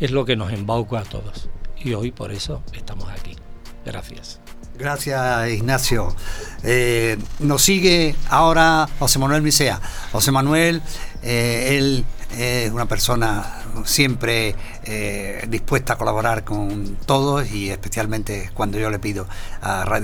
[0.00, 1.48] es lo que nos embauca a todos.
[1.78, 3.36] Y hoy por eso estamos aquí.
[3.84, 4.40] Gracias.
[4.78, 6.14] Gracias, Ignacio.
[6.62, 9.80] Eh, nos sigue ahora José Manuel Misea.
[10.10, 10.80] José Manuel,
[11.22, 12.04] eh, él
[12.38, 18.98] es una persona siempre eh, dispuesta a colaborar con todos y especialmente cuando yo le
[18.98, 19.26] pido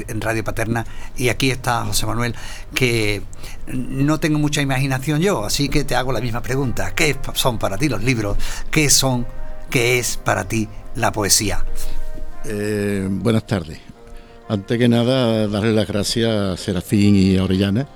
[0.09, 0.87] en Radio Paterna.
[1.17, 2.35] Y aquí está José Manuel,
[2.75, 3.23] que
[3.69, 6.95] no tengo mucha imaginación yo, así que te hago la misma pregunta.
[6.95, 8.37] ¿Qué son para ti los libros?
[8.71, 9.27] ¿Qué son,
[9.71, 11.65] qué es para ti la poesía?
[12.45, 13.79] Eh, buenas tardes.
[14.49, 17.89] Antes que nada, darle las gracias a Serafín y a Orellana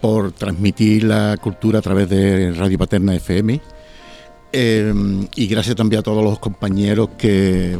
[0.00, 3.60] por transmitir la cultura a través de Radio Paterna FM
[4.52, 7.78] Em, y gracias también a todos los compañeros que,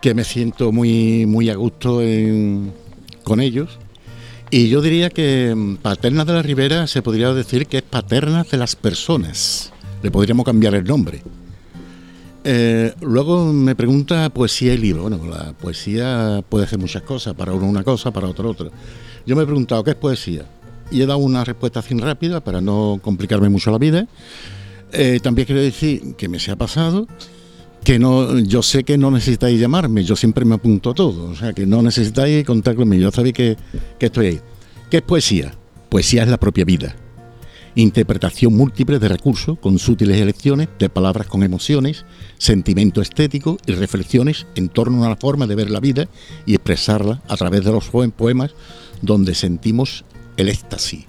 [0.00, 2.00] que me siento muy, muy a gusto
[3.24, 3.78] con ellos.
[4.50, 8.56] Y yo diría que Paternas de la Ribera se podría decir que es Paternas de
[8.56, 9.72] las Personas.
[10.02, 11.22] Le podríamos cambiar el nombre.
[12.50, 15.02] Eh, luego me pregunta poesía y libro.
[15.02, 18.70] Bueno, la poesía puede ser muchas cosas, para uno una cosa, para otro otra.
[19.26, 20.46] Yo me he preguntado qué es poesía
[20.90, 24.08] y he dado una respuesta así rápida para no complicarme mucho la vida.
[24.92, 27.06] Eh, también quiero decir que me se ha pasado
[27.84, 31.36] que no, yo sé que no necesitáis llamarme, yo siempre me apunto a todo, o
[31.36, 33.56] sea que no necesitáis contar conmigo, yo sabéis que,
[33.98, 34.40] que estoy ahí.
[34.90, 35.52] ¿Qué es poesía?
[35.90, 36.96] Poesía es la propia vida.
[37.74, 42.04] Interpretación múltiple de recursos con sutiles elecciones de palabras con emociones,
[42.38, 46.08] sentimiento estético y reflexiones en torno a la forma de ver la vida
[46.46, 48.54] y expresarla a través de los poemas
[49.02, 50.04] donde sentimos
[50.36, 51.04] el éxtasis.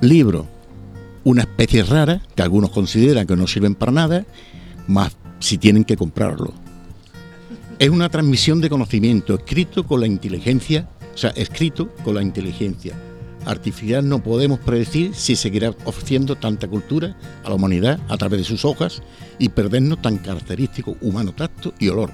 [0.00, 0.46] libros,
[1.24, 4.26] una especie rara que algunos consideran que no sirven para nada,
[4.88, 6.52] más si tienen que comprarlo.
[7.78, 12.96] Es una transmisión de conocimiento escrito con la inteligencia, o sea, escrito con la inteligencia
[13.44, 18.44] artificial no podemos predecir si seguirá ofreciendo tanta cultura a la humanidad a través de
[18.44, 19.02] sus hojas
[19.38, 22.10] y perdernos tan característico humano tacto y olor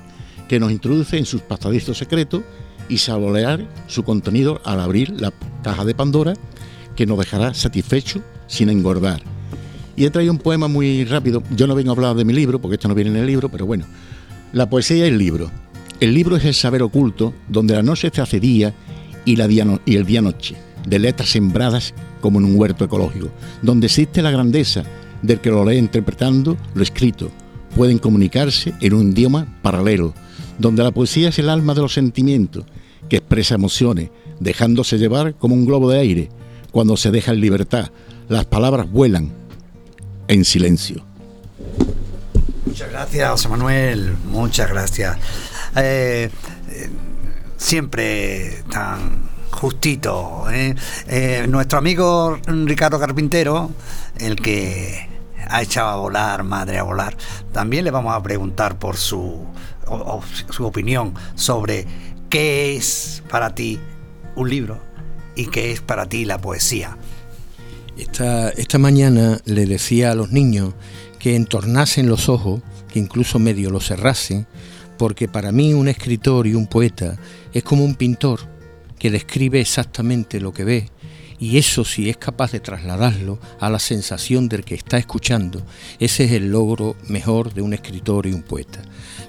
[0.48, 2.42] que nos introduce en sus pasadizos secretos
[2.88, 6.34] y saborear su contenido al abrir la caja de Pandora
[6.96, 9.22] que nos dejará satisfecho sin engordar.
[9.94, 11.42] Y he traído un poema muy rápido.
[11.54, 13.48] Yo no vengo a hablar de mi libro, porque esto no viene en el libro,
[13.48, 13.84] pero bueno.
[14.52, 15.50] La poesía es el libro.
[16.00, 18.72] El libro es el saber oculto, donde la noche se hace día
[19.24, 19.48] y, la
[19.84, 23.28] y el día noche, de letras sembradas como en un huerto ecológico,
[23.62, 24.84] donde existe la grandeza
[25.22, 27.30] del que lo lee interpretando lo escrito.
[27.76, 30.14] Pueden comunicarse en un idioma paralelo,
[30.58, 32.64] donde la poesía es el alma de los sentimientos,
[33.08, 34.10] que expresa emociones,
[34.40, 36.28] dejándose llevar como un globo de aire.
[36.70, 37.90] Cuando se deja en libertad,
[38.28, 39.30] las palabras vuelan
[40.28, 41.04] en silencio.
[42.66, 44.14] Muchas gracias, Manuel.
[44.30, 45.16] Muchas gracias.
[45.76, 46.30] Eh,
[46.70, 46.88] eh,
[47.56, 50.46] siempre tan justito.
[50.50, 50.74] ¿eh?
[51.48, 53.70] nuestro amigo Ricardo Carpintero,
[54.18, 55.08] el que
[55.48, 57.16] ha echado a volar, madre a volar,
[57.52, 59.44] también le vamos a preguntar por su,
[60.50, 61.86] su opinión sobre
[62.28, 63.80] qué es para ti
[64.36, 64.78] un libro
[65.34, 66.96] y qué es para ti la poesía.
[67.96, 70.74] Esta, esta mañana le decía a los niños
[71.18, 72.60] que entornasen los ojos,
[72.92, 74.46] que incluso medio los cerrasen,
[74.98, 77.16] porque para mí un escritor y un poeta
[77.52, 78.40] es como un pintor
[78.98, 80.88] que describe exactamente lo que ve
[81.40, 85.62] y eso si es capaz de trasladarlo a la sensación del que está escuchando,
[86.00, 88.82] ese es el logro mejor de un escritor y un poeta.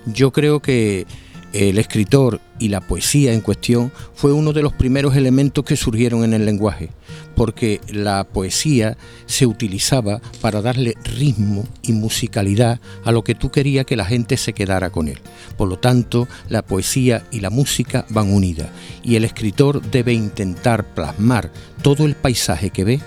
[0.05, 1.05] Yo creo que
[1.53, 6.23] el escritor y la poesía en cuestión fue uno de los primeros elementos que surgieron
[6.23, 6.89] en el lenguaje,
[7.35, 13.85] porque la poesía se utilizaba para darle ritmo y musicalidad a lo que tú querías
[13.85, 15.19] que la gente se quedara con él.
[15.57, 18.69] Por lo tanto, la poesía y la música van unidas
[19.03, 22.99] y el escritor debe intentar plasmar todo el paisaje que ve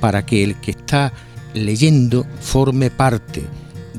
[0.00, 1.12] para que el que está
[1.54, 3.44] leyendo forme parte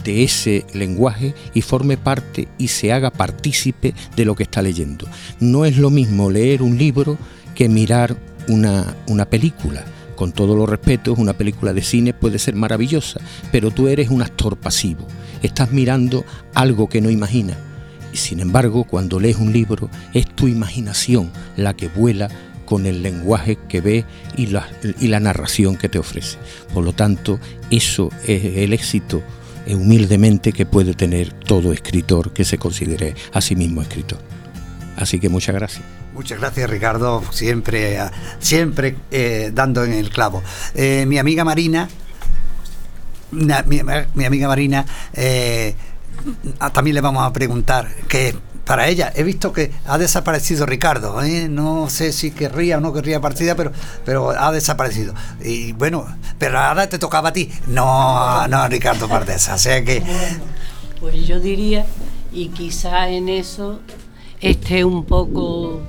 [0.03, 5.07] de ese lenguaje y forme parte y se haga partícipe de lo que está leyendo.
[5.39, 7.17] No es lo mismo leer un libro
[7.55, 9.83] que mirar una, una película.
[10.15, 13.19] Con todos los respetos, una película de cine puede ser maravillosa,
[13.51, 15.05] pero tú eres un actor pasivo.
[15.43, 17.57] Estás mirando algo que no imaginas.
[18.11, 22.29] Y sin embargo, cuando lees un libro, es tu imaginación la que vuela
[22.65, 24.05] con el lenguaje que ve
[24.35, 24.67] y la,
[24.99, 26.37] y la narración que te ofrece.
[26.73, 29.23] Por lo tanto, eso es el éxito
[29.69, 34.19] humildemente que puede tener todo escritor que se considere a sí mismo escritor.
[34.95, 35.83] Así que muchas gracias.
[36.13, 37.99] Muchas gracias Ricardo, siempre,
[38.39, 40.41] siempre eh, dando en el clavo.
[40.73, 41.87] Eh, mi amiga Marina,
[43.31, 45.75] mi, amiga Marina, eh,
[46.73, 48.33] también le vamos a preguntar qué
[48.67, 49.11] para ella.
[49.15, 51.23] He visto que ha desaparecido Ricardo.
[51.23, 51.47] ¿eh?
[51.49, 53.71] No sé si querría o no querría partida, pero,
[54.05, 55.13] pero ha desaparecido.
[55.43, 56.05] Y bueno,
[56.37, 57.49] pero ahora te tocaba a ti.
[57.67, 59.55] No, no, Ricardo Pardesa.
[59.55, 60.03] O sea que.
[60.99, 61.85] Pues yo diría,
[62.33, 63.79] y quizá en eso
[64.41, 65.81] esté un poco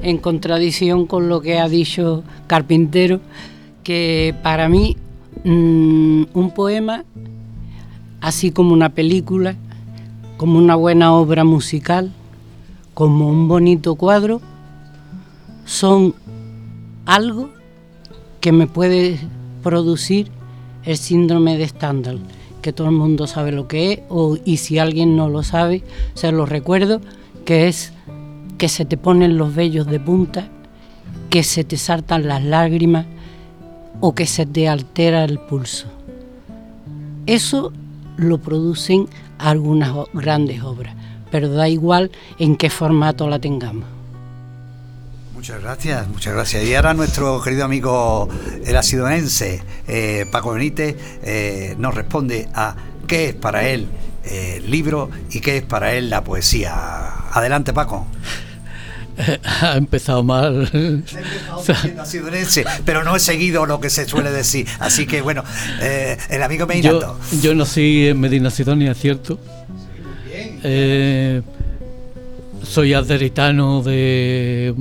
[0.00, 3.20] en contradicción con lo que ha dicho Carpintero,
[3.84, 4.96] que para mí
[5.44, 7.04] mm, un poema,
[8.20, 9.56] así como una película,
[10.36, 12.12] como una buena obra musical,
[12.94, 14.40] como un bonito cuadro,
[15.64, 16.14] son
[17.06, 17.50] algo
[18.40, 19.18] que me puede
[19.62, 20.30] producir
[20.84, 22.20] el síndrome de Stendhal,
[22.60, 25.82] que todo el mundo sabe lo que es, o, y si alguien no lo sabe,
[26.14, 27.00] se lo recuerdo,
[27.44, 27.92] que es
[28.58, 30.48] que se te ponen los vellos de punta,
[31.30, 33.06] que se te saltan las lágrimas
[34.00, 35.86] o que se te altera el pulso.
[37.26, 37.72] Eso
[38.16, 40.94] lo producen algunas grandes obras
[41.32, 43.86] pero da igual en qué formato la tengamos.
[45.34, 46.62] Muchas gracias, muchas gracias.
[46.62, 48.28] Y ahora nuestro querido amigo
[48.64, 50.94] el asidonense eh, Paco Benítez
[51.24, 52.76] eh, nos responde a
[53.08, 53.88] qué es para él
[54.24, 56.72] eh, el libro y qué es para él la poesía.
[57.32, 58.06] Adelante Paco.
[59.62, 60.70] ha empezado mal.
[62.84, 64.68] pero no he seguido lo que se suele decir.
[64.78, 65.42] Así que bueno,
[66.28, 69.40] el amigo me yo, yo nací en Medina Sidonia, ¿cierto?
[70.62, 71.42] Eh,
[72.62, 74.74] soy aderitano de,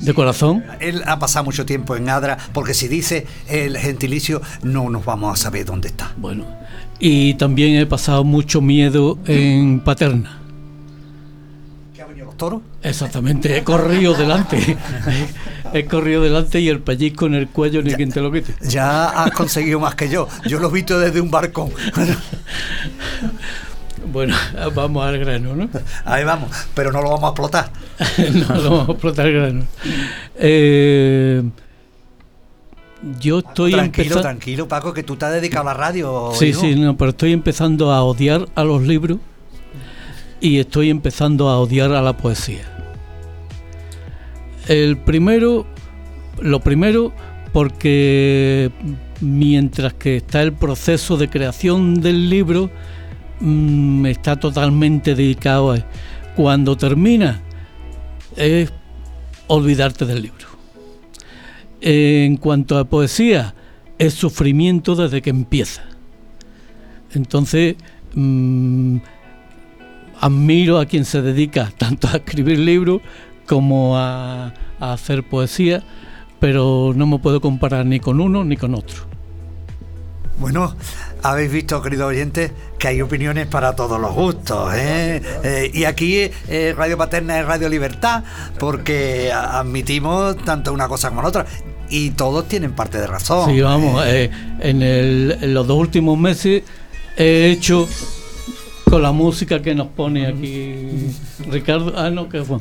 [0.00, 0.64] de corazón.
[0.80, 5.38] Él ha pasado mucho tiempo en Adra, porque si dice el gentilicio, no nos vamos
[5.38, 6.12] a saber dónde está.
[6.16, 6.44] Bueno,
[6.98, 10.38] y también he pasado mucho miedo en Paterna.
[11.94, 12.62] ¿Qué ha venido los toros?
[12.82, 14.76] Exactamente, he corrido delante.
[15.72, 18.54] he corrido delante y el pellizco en el cuello ni quien te lo quite.
[18.62, 20.28] Ya has conseguido más que yo.
[20.46, 21.70] Yo lo he visto desde un barcón.
[24.12, 24.34] Bueno,
[24.74, 25.68] vamos al grano, ¿no?
[26.04, 27.70] Ahí vamos, pero no lo vamos a explotar.
[28.48, 29.64] no lo vamos a explotar el grano.
[30.36, 31.42] Eh,
[33.20, 36.30] yo estoy tranquilo, tranquilo, Paco, que tú te has dedicado a la radio.
[36.34, 39.18] Sí, sí, no, pero estoy empezando a odiar a los libros
[40.40, 42.72] y estoy empezando a odiar a la poesía.
[44.66, 45.66] El primero,
[46.40, 47.12] lo primero,
[47.52, 48.70] porque
[49.20, 52.70] mientras que está el proceso de creación del libro,
[53.40, 55.78] mm, está totalmente dedicado a
[56.34, 57.40] cuando termina
[58.36, 58.72] es
[59.46, 60.46] olvidarte del libro.
[61.80, 63.54] En cuanto a poesía,
[63.98, 65.82] es sufrimiento desde que empieza.
[67.14, 67.76] Entonces,
[68.14, 68.98] mm,
[70.20, 73.00] admiro a quien se dedica tanto a escribir libros
[73.46, 75.82] como a, a hacer poesía,
[76.40, 79.15] pero no me puedo comparar ni con uno ni con otro.
[80.38, 80.74] Bueno,
[81.22, 84.70] habéis visto, queridos oyentes, que hay opiniones para todos los gustos.
[84.74, 85.22] ¿eh?
[85.44, 88.22] Eh, y aquí eh, Radio Paterna es Radio Libertad,
[88.58, 91.46] porque admitimos tanto una cosa como la otra.
[91.88, 93.48] Y todos tienen parte de razón.
[93.50, 94.30] Sí, vamos, eh,
[94.60, 96.62] en, el- en los dos últimos meses
[97.16, 97.88] he hecho
[98.90, 101.10] con la música que nos pone aquí
[101.48, 101.92] Ricardo.
[101.96, 102.60] Ah, no, que Juan.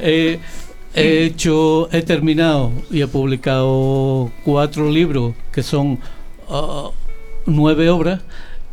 [0.94, 5.98] He hecho, he terminado y he publicado cuatro libros que son
[6.50, 6.90] ah,
[7.46, 8.20] nueve obras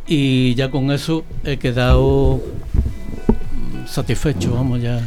[0.06, 2.42] y ya con eso he quedado
[3.26, 5.00] mm, satisfecho, vamos ya.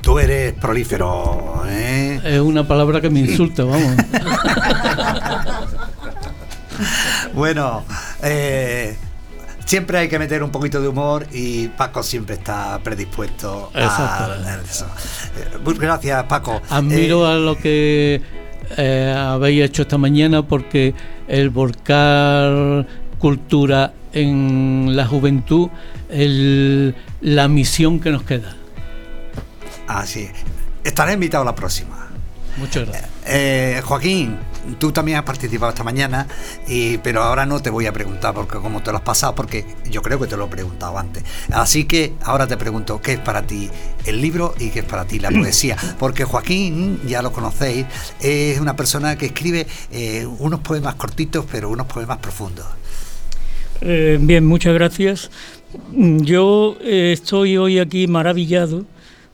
[0.00, 1.62] Tú eres prolífero.
[1.66, 2.20] ¿eh?
[2.24, 3.96] Es una palabra que me insulta, vamos.
[7.34, 7.84] Bueno,
[8.22, 8.96] eh,
[9.70, 13.78] siempre hay que meter un poquito de humor y Paco siempre está predispuesto a
[14.68, 14.84] eso.
[15.36, 16.60] Eh, muy gracias, Paco.
[16.70, 18.20] Admiro Eh, a lo que
[18.76, 20.92] eh, habéis hecho esta mañana porque
[21.28, 22.84] el volcar
[23.20, 25.68] cultura en la juventud,
[26.08, 28.56] el- la misión que nos queda.
[29.86, 30.32] Así es.
[30.82, 31.99] Estaré invitado a la próxima.
[32.56, 33.10] Muchas gracias.
[33.26, 34.38] Eh, Joaquín,
[34.78, 36.26] tú también has participado esta mañana,
[36.66, 39.64] y, pero ahora no te voy a preguntar porque cómo te lo has pasado, porque
[39.90, 41.24] yo creo que te lo he preguntado antes.
[41.52, 43.70] Así que ahora te pregunto qué es para ti
[44.04, 45.76] el libro y qué es para ti la poesía.
[45.98, 47.86] Porque Joaquín, ya lo conocéis,
[48.20, 52.66] es una persona que escribe eh, unos poemas cortitos, pero unos poemas profundos.
[53.80, 55.30] Eh, bien, muchas gracias.
[55.92, 58.84] Yo eh, estoy hoy aquí maravillado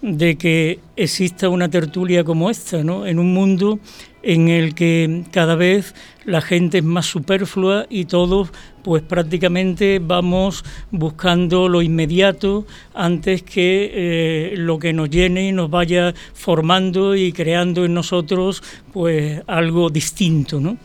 [0.08, 3.06] de que exista una tertulia como esta, ¿no?
[3.08, 3.80] En un mundo
[4.22, 5.94] en el que cada vez
[6.24, 8.50] la gente es más superflua y todos
[8.84, 15.70] pues prácticamente vamos buscando lo inmediato antes que eh, lo que nos llene y nos
[15.70, 20.76] vaya formando y creando en nosotros pues algo distinto, ¿no?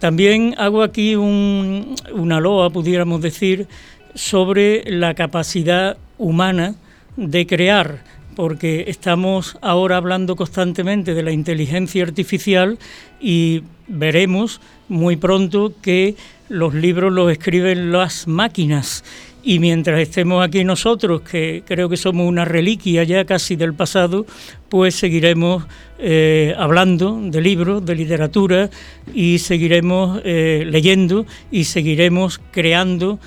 [0.00, 3.68] También hago aquí un- una loa, pudiéramos decir,
[4.14, 6.74] sobre la capacidad humana
[7.16, 8.02] de crear,
[8.34, 12.78] porque estamos ahora hablando constantemente de la inteligencia artificial
[13.20, 16.16] y veremos muy pronto que
[16.48, 19.04] los libros los escriben las máquinas
[19.44, 24.24] y mientras estemos aquí nosotros, que creo que somos una reliquia ya casi del pasado,
[24.70, 25.66] pues seguiremos
[25.98, 28.70] eh, hablando de libros, de literatura
[29.12, 33.18] y seguiremos eh, leyendo y seguiremos creando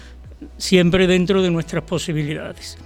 [0.58, 2.80] siempre dentro de nuestras posibilidades.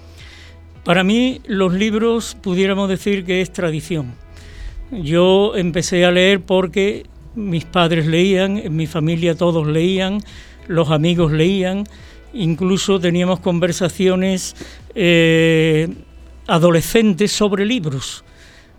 [0.84, 4.16] Para mí los libros pudiéramos decir que es tradición.
[4.92, 7.06] Yo empecé a leer porque
[7.36, 10.22] mis padres leían, en mi familia todos leían,
[10.68, 11.86] los amigos leían,
[12.34, 14.56] incluso teníamos conversaciones
[14.96, 15.88] eh,
[16.48, 18.24] adolescentes sobre libros.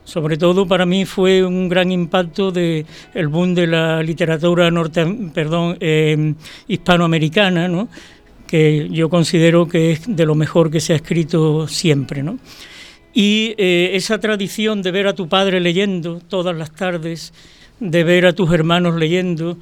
[0.05, 2.85] Sobre todo para mí fue un gran impacto de
[3.15, 6.35] el boom de la literatura norte, perdón, eh,
[6.67, 7.89] hispanoamericana, ¿no?
[8.53, 12.23] Que yo considero que es de lo mejor que se ha escrito siempre.
[12.23, 12.39] ¿no?
[13.15, 17.33] Y eh, esa tradición de ver a tu padre leyendo todas las tardes,
[17.81, 19.57] de ver a tus hermanos leyendo,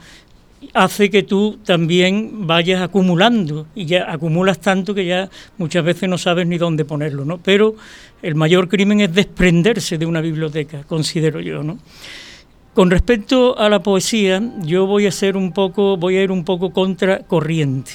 [0.74, 6.18] hace que tú también vayas acumulando y ya acumulas tanto que ya muchas veces no
[6.18, 7.38] sabes ni dónde ponerlo, ¿no?
[7.38, 7.76] Pero
[8.22, 11.78] el mayor crimen es desprenderse de una biblioteca, considero yo, ¿no?
[12.74, 16.44] Con respecto a la poesía, yo voy a ser un poco, voy a ir un
[16.44, 17.92] poco contra corriente,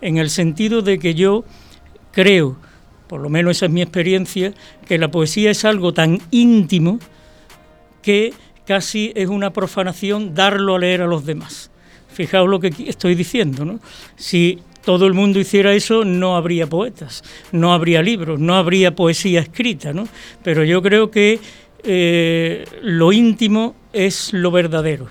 [0.00, 1.44] en el sentido de que yo
[2.12, 2.56] creo,
[3.08, 4.52] por lo menos esa es mi experiencia,
[4.86, 6.98] que la poesía es algo tan íntimo
[8.02, 8.32] que
[8.66, 11.70] casi es una profanación darlo a leer a los demás.
[12.08, 13.80] Fijaos lo que estoy diciendo, ¿no?
[14.16, 17.22] Si todo el mundo hiciera eso, no habría poetas,
[17.52, 20.08] no habría libros, no habría poesía escrita, ¿no?
[20.42, 21.38] Pero yo creo que
[21.84, 25.06] eh, lo íntimo es lo verdadero.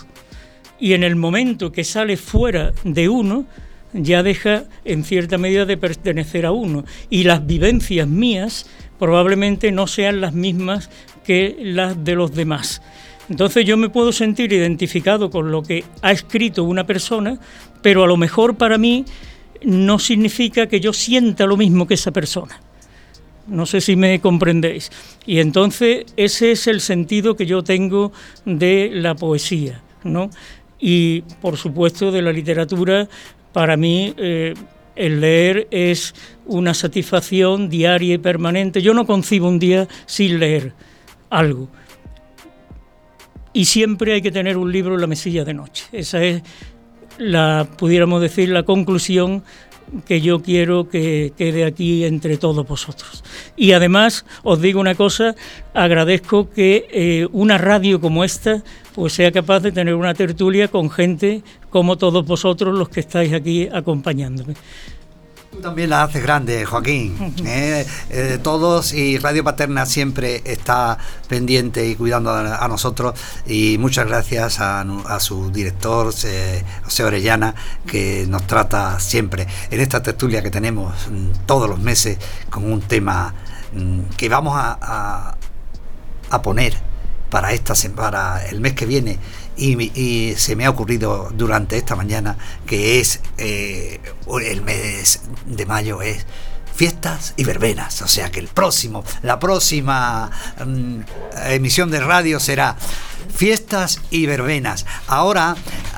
[0.80, 3.46] Y en el momento que sale fuera de uno,
[3.94, 6.86] ya deja en cierta medida de pertenecer a uno.
[7.10, 8.66] Y las vivencias mías
[9.00, 10.90] probablemente no sean las mismas
[11.24, 12.82] que las de los demás.
[13.30, 17.38] Entonces yo me puedo sentir identificado con lo que ha escrito una persona,
[17.82, 19.06] pero a lo mejor para mí
[19.64, 22.62] no significa que yo sienta lo mismo que esa persona.
[23.48, 24.92] No sé si me comprendéis.
[25.26, 28.12] Y entonces ese es el sentido que yo tengo
[28.46, 30.30] de la poesía, ¿no?
[30.80, 33.08] Y por supuesto de la literatura,
[33.58, 34.54] para mí eh,
[34.96, 36.14] el leer es
[36.46, 38.84] una satisfacción diaria y permanente.
[38.84, 40.74] Yo no concibo un día sin leer
[41.32, 41.68] algo.
[43.54, 45.86] Y siempre hay que tener un libro en la mesilla de noche.
[45.92, 46.44] Esa es
[47.18, 49.42] la, pudiéramos decir, la conclusión
[50.06, 53.24] que yo quiero que quede aquí entre todos vosotros.
[53.56, 55.36] Y además os digo una cosa,
[55.74, 58.64] agradezco que eh, una radio como esta
[58.94, 63.34] pues sea capaz de tener una tertulia con gente como todos vosotros los que estáis
[63.34, 64.56] aquí acompañándome.
[65.52, 67.34] Tú también la haces grande, Joaquín.
[67.46, 67.86] ¿eh?
[68.10, 73.20] Eh, todos y Radio Paterna siempre está pendiente y cuidando a, nosotros.
[73.46, 74.86] Y muchas gracias a,
[75.20, 81.46] su director, eh, José Orellana, que nos trata siempre en esta tertulia que tenemos mm,
[81.46, 82.18] todos los meses
[82.50, 83.34] con un tema
[83.74, 85.36] mm, que vamos a,
[86.30, 86.74] a poner
[87.30, 89.20] para, esta, para el mes que viene
[89.58, 94.00] y, se me ha ocurrido durante esta mañana que es eh,
[94.44, 96.26] el mes de mayo es
[96.78, 98.04] fiestas y verbenas.
[98.04, 100.30] O sea que el próximo, la próxima
[100.64, 101.00] mm,
[101.50, 102.78] emisión de radio será
[103.34, 104.86] fiestas y verbenas.
[105.08, 105.56] Ahora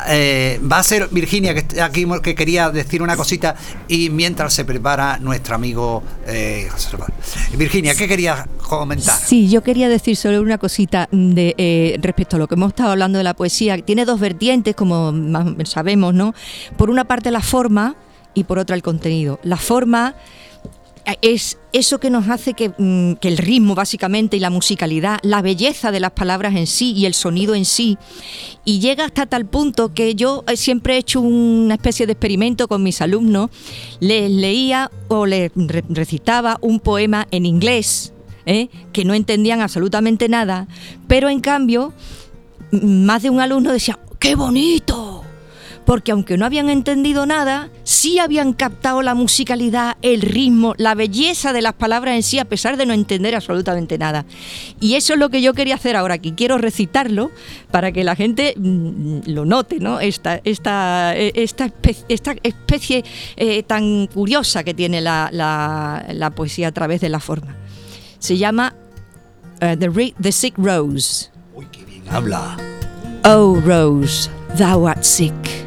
[0.07, 3.55] eh, va a ser Virginia que aquí que quería decir una cosita
[3.89, 6.69] y mientras se prepara nuestro amigo eh,
[7.57, 9.17] Virginia, ¿qué querías comentar?
[9.19, 12.91] Sí, yo quería decir solo una cosita de eh, respecto a lo que hemos estado
[12.91, 13.77] hablando de la poesía.
[13.79, 15.13] Tiene dos vertientes, como
[15.65, 16.33] sabemos, ¿no?
[16.77, 17.95] Por una parte la forma
[18.33, 19.39] y por otra el contenido.
[19.43, 20.15] La forma
[21.21, 25.91] es eso que nos hace mm, que, el ritmo básicamente y la musicalidad, la belleza
[25.91, 27.97] de las palabras en sí y el sonido en sí,
[28.65, 32.67] y llega hasta tal punto que yo eh, siempre he hecho una especie de experimento
[32.67, 33.49] con mis alumnos,
[33.99, 35.51] les leía o les
[35.89, 38.13] recitaba un poema en inglés,
[38.45, 38.69] ¿eh?
[38.93, 40.67] que no entendían absolutamente nada,
[41.07, 41.93] pero en cambio
[42.71, 45.18] más de un alumno decía, ¡qué bonito!
[45.89, 51.51] Porque aunque no habían entendido nada, sí habían captado la musicalidad, el ritmo, la belleza
[51.51, 54.23] de las palabras en sí, a pesar de no entender absolutamente nada.
[54.79, 56.33] Y eso es lo que yo quería hacer ahora aquí.
[56.33, 57.31] Quiero recitarlo
[57.71, 59.99] para que la gente mm, lo note, ¿no?
[59.99, 61.65] Esta, esta, esta,
[62.43, 63.03] especie,
[63.35, 67.55] eh, tan curiosa que tiene la, poesía a través de la forma.
[68.19, 68.75] Se llama
[69.59, 71.31] uh, the, the Sick Rose.
[71.55, 72.57] Uy, qué bien habla.
[73.25, 75.58] Oh, Rose, thou art sick.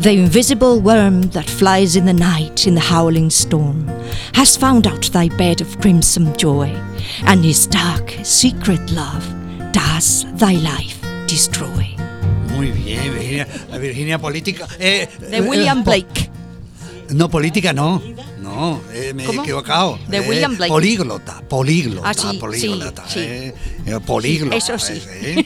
[0.00, 3.86] The invisible worm that flies in the night in the howling storm
[4.32, 6.68] has found out thy bed of crimson joy,
[7.26, 9.22] and his dark, secret love
[9.72, 11.94] does thy life destroy.
[12.56, 14.66] Muy bien, Virginia, la Virginia política.
[14.78, 16.30] Eh, de William eh, Blake.
[17.10, 18.00] No, política no.
[18.60, 19.98] No, eh, me he equivocado.
[20.06, 20.68] De eh, William Blake.
[20.68, 23.04] Políglota, políglota, ah, sí, políglota.
[23.08, 23.54] Sí, eh,
[24.04, 24.56] políglota.
[24.56, 25.00] Eso sí.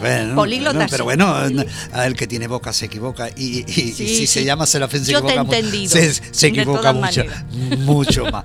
[0.00, 0.86] Bueno, políglota.
[0.90, 3.30] pero bueno, el que tiene boca se equivoca.
[3.30, 5.46] Y, si se llama Serafín se equivoca
[5.88, 7.24] se, se, equivoca mucho,
[7.78, 8.44] mucho más.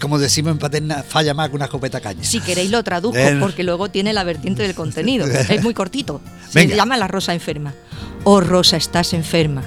[0.00, 2.24] como decimos en paterna, falla más que una escopeta caña.
[2.24, 5.26] Si queréis lo traduzco, porque luego tiene la vertiente del contenido.
[5.26, 6.20] Es muy cortito.
[6.50, 7.72] Se llama La Rosa Enferma.
[8.24, 9.62] Oh, Rosa, estás enferma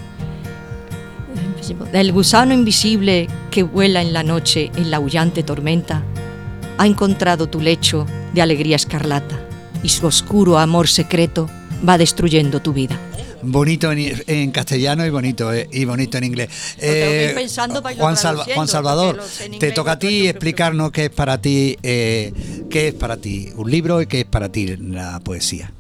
[1.94, 6.04] el gusano invisible que vuela en la noche en la aullante tormenta,
[6.78, 9.40] ha encontrado tu lecho de alegría escarlata
[9.84, 11.50] y su oscuro amor secreto
[11.88, 12.98] va destruyendo tu vida.
[13.42, 16.50] Bonito en, castellano y bonito eh, y bonito en inglés.
[16.78, 17.34] Eh,
[17.98, 18.16] Juan,
[18.54, 19.22] Juan, Salvador,
[19.60, 22.34] te toca a ti explicarnos qué es para ti, eh,
[22.70, 25.72] qué es para ti un libro y qué es para ti la poesía.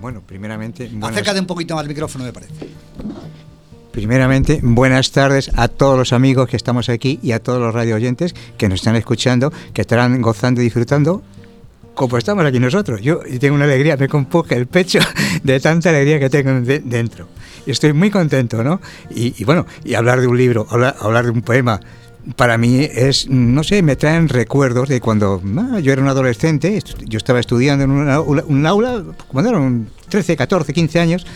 [0.00, 0.90] Bueno, primeramente.
[1.02, 2.54] Acércate un poquito más al micrófono, me parece.
[3.98, 7.96] Primeramente, buenas tardes a todos los amigos que estamos aquí y a todos los radio
[7.96, 11.20] oyentes que nos están escuchando, que estarán gozando y disfrutando
[11.94, 13.00] como estamos aquí nosotros.
[13.00, 15.00] Yo tengo una alegría, me compuje el pecho
[15.42, 17.26] de tanta alegría que tengo dentro.
[17.66, 18.80] Y estoy muy contento, ¿no?
[19.10, 21.80] Y, bueno, y hablar de un libro, hablar, de un poema,
[22.36, 26.80] para mí es, no sé, me traen recuerdos de cuando ah, yo era un adolescente,
[27.04, 31.26] yo estaba estudiando en un aula, cuando eran 13, 14, 15 años,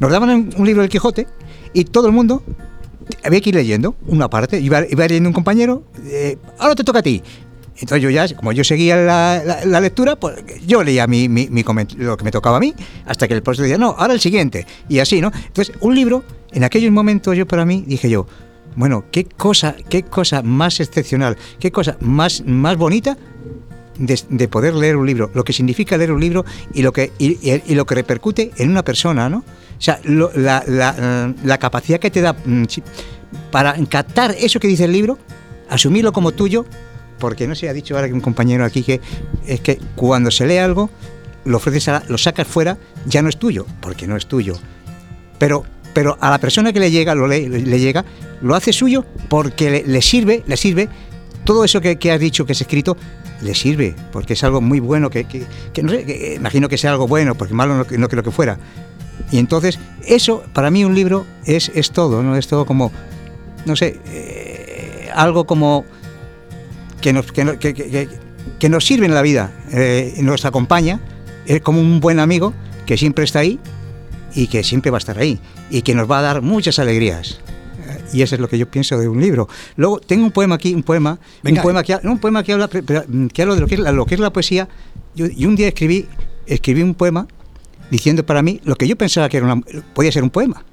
[0.00, 1.28] nos daban un libro del Quijote
[1.72, 2.42] y todo el mundo
[3.24, 6.98] había que ir leyendo una parte, iba, iba leyendo un compañero, eh, ahora te toca
[7.00, 7.22] a ti.
[7.80, 10.34] Entonces yo ya, como yo seguía la, la- la lectura, pues
[10.66, 11.62] yo leía mi, mi- mi
[11.98, 12.74] lo que me tocaba a mí,
[13.06, 14.66] hasta que el profesor decía, no, ahora el siguiente.
[14.88, 15.30] Y así, ¿no?
[15.46, 18.26] Entonces, un libro, en aquellos momentos yo para mí dije yo,
[18.74, 23.16] bueno, qué cosa, qué cosa más excepcional, qué cosa más, más bonita
[23.96, 26.44] de, de poder leer un libro, lo que significa leer un libro
[26.74, 29.44] y lo que, y, y- y lo que repercute en una persona, ¿no?
[29.78, 32.64] O sea, lo- la, capacidad que te da mm,
[33.50, 35.18] para captar eso que dice el libro,
[35.68, 36.66] asumirlo como tuyo,
[37.18, 39.00] porque no se ha dicho ahora que un compañero aquí que
[39.46, 40.90] es que cuando se lee algo,
[41.44, 42.76] lo ofreces, a- lo sacas fuera,
[43.06, 44.54] ya no es tuyo, porque no es tuyo.
[45.38, 45.64] Pero,
[45.94, 48.04] pero a la persona que le llega, lo lee- le, llega,
[48.42, 50.88] lo hace suyo porque le, sirve, le sirve
[51.44, 52.96] todo eso que, has dicho que es escrito
[53.40, 55.24] le sirve, porque es algo muy bueno, que,
[55.82, 58.58] no sé, imagino que sea algo bueno, porque malo no, no creo que fuera.
[59.30, 62.36] Y entonces, eso, para mí un libro es, es todo, ¿no?
[62.36, 62.90] Es todo como,
[63.66, 65.84] no sé, eh, algo como
[67.00, 71.00] que nos, que, no- que- que- nos sirve en la vida, eh, nos acompaña,
[71.46, 72.52] es como un buen amigo
[72.86, 73.58] que siempre está ahí
[74.34, 75.38] y que siempre va a estar ahí
[75.70, 77.38] y que nos va a dar muchas alegrías.
[77.86, 79.48] Eh, Y eso es lo que yo pienso de un libro.
[79.76, 81.60] Luego tengo un poema aquí, un poema, Venga.
[81.60, 83.92] un poema que, no, un poema que habla, que habla de lo que es la,
[83.92, 84.68] lo que es la poesía.
[85.14, 86.06] Yo, y un día escribí,
[86.46, 87.26] escribí un poema
[87.90, 89.60] diciendo para mí lo que yo pensaba que era
[89.94, 90.64] podía ser un poema.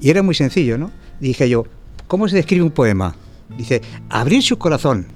[0.00, 0.90] Y era muy sencillo, ¿no?
[1.20, 1.64] Dije yo,
[2.06, 3.14] ¿cómo se describe un poema?
[3.56, 5.06] Dice, abrir su corazón,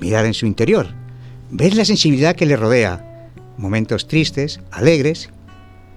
[0.00, 0.88] mirar en su interior,
[1.50, 5.30] ver la sensibilidad que le rodea, momentos tristes, alegres,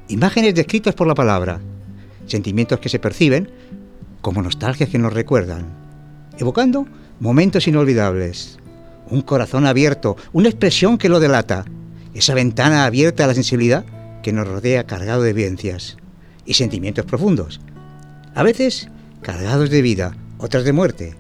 [0.10, 1.62] imágenes descritas por la palabra,
[2.26, 3.50] sentimientos que se perciben
[4.22, 5.66] como nostalgias que nos recuerdan,
[6.38, 6.88] evocando
[7.20, 8.58] momentos inolvidables,
[9.10, 11.64] un corazón abierto, una expresión que lo delata,
[12.14, 13.86] esa ventana abierta a la sensibilidad
[14.26, 15.98] que nos rodea cargado de vivencias
[16.48, 17.62] y sentimientos profundos,
[18.34, 18.90] a veces
[19.22, 21.14] cargados de vida, otras de muerte.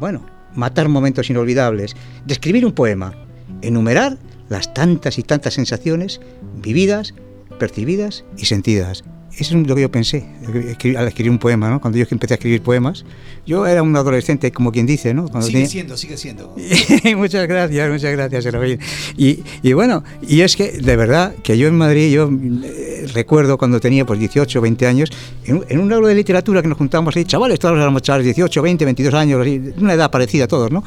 [0.00, 3.14] Bueno, matar momentos inolvidables, describir un poema,
[3.62, 4.18] enumerar
[4.48, 6.20] las tantas y tantas sensaciones
[6.56, 7.14] vividas,
[7.60, 9.04] percibidas y sentidas.
[9.38, 10.24] Eso es lo que yo pensé
[10.96, 11.80] al escribir un poema, ¿no?
[11.80, 13.04] Cuando yo empecé a escribir poemas,
[13.46, 15.24] yo era un adolescente, como quien dice, ¿no?
[15.28, 16.56] Cuando Sigue tenía- siendo, sigue siendo.
[17.16, 18.46] muchas gracias, muchas gracias.
[19.18, 22.30] Y, y bueno, y es que de verdad que yo en Madrid, yo
[22.64, 25.10] eh, recuerdo cuando tenía pues 18, 20 años,
[25.44, 28.24] en, un- en un aula de literatura que nos juntábamos ahí, chavales, todos éramos chavales,
[28.26, 30.82] 18, 20, 22 años, así, una edad parecida a todos, ¿no?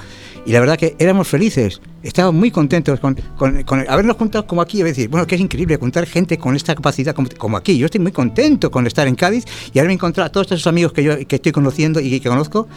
[0.46, 4.62] Y la verdad que éramos felices, estábamos muy contentos con, con- con habernos juntado como
[4.62, 7.78] aquí, y decir, bueno, que es increíble contar gente con esta capacidad como, como aquí.
[7.78, 10.94] Yo estoy muy contento con estar en Cádiz y haberme encontrado a todos estos amigos
[10.94, 12.68] que yo que estoy conociendo y que conozco,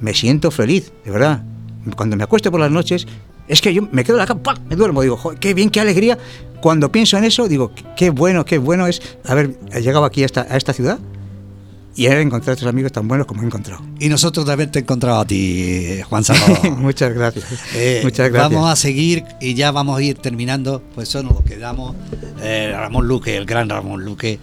[0.00, 1.42] me siento feliz, de verdad.
[1.96, 3.06] Cuando me acuesto por las noches,
[3.48, 5.80] es que yo me quedo en la cama, me duermo, digo, "Joder, qué bien, qué
[5.80, 6.18] alegría.
[6.60, 10.42] Cuando pienso en eso, digo, qué bueno, qué bueno es haber llegado aquí a esta,
[10.42, 10.98] a esta ciudad
[11.96, 13.82] y haber encontrado a estos amigos tan buenos como he encontrado.
[13.98, 16.70] Y nosotros de haberte encontrado a ti, eh, Juan Salvador.
[16.78, 17.46] Muchas gracias.
[17.74, 18.52] Eh, Muchas gracias.
[18.52, 20.82] Vamos a seguir y ya vamos a ir terminando.
[20.94, 21.96] Pues eso nos lo quedamos.
[22.40, 24.38] Eh, Ramón Luque, el gran Ramón Luque,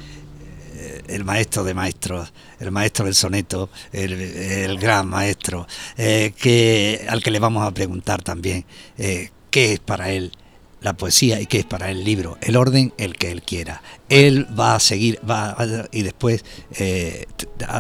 [0.76, 7.24] eh, el maestro de maestros, el maestro del soneto, el, el gran maestro, que, al
[7.24, 8.66] que le vamos a preguntar también
[8.98, 10.32] qué es para él
[10.88, 13.82] la poesía y qué es para el libro, el orden, el que él quiera.
[14.10, 16.44] Él va a seguir va a- y después
[16.80, 17.26] eh,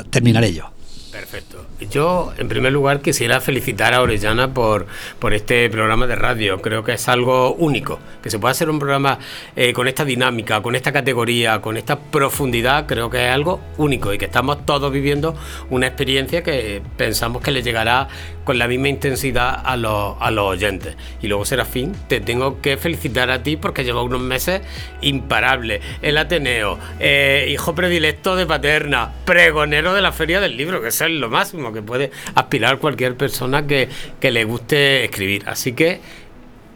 [0.09, 0.71] terminaré yo.
[1.17, 1.65] Perfecto.
[1.89, 4.85] Yo, en primer lugar, quisiera felicitar a Orellana por,
[5.17, 6.61] por este programa de radio.
[6.61, 7.99] Creo que es algo único.
[8.21, 9.17] Que se pueda hacer un programa
[9.55, 14.13] eh, con esta dinámica, con esta categoría, con esta profundidad, creo que es algo único
[14.13, 15.35] y que estamos todos viviendo
[15.71, 18.09] una experiencia que pensamos que le llegará
[18.43, 20.95] con la misma intensidad a los, a los oyentes.
[21.21, 24.61] Y luego, Serafín, te tengo que felicitar a ti porque lleva unos meses
[25.01, 25.81] imparables.
[26.01, 31.06] El Ateneo, eh, hijo predilecto de Paterna, pregonero de la Feria del Libro, que eso
[31.07, 33.89] es lo máximo que puede aspirar cualquier persona que,
[34.19, 35.43] que le guste escribir.
[35.47, 35.99] Así que,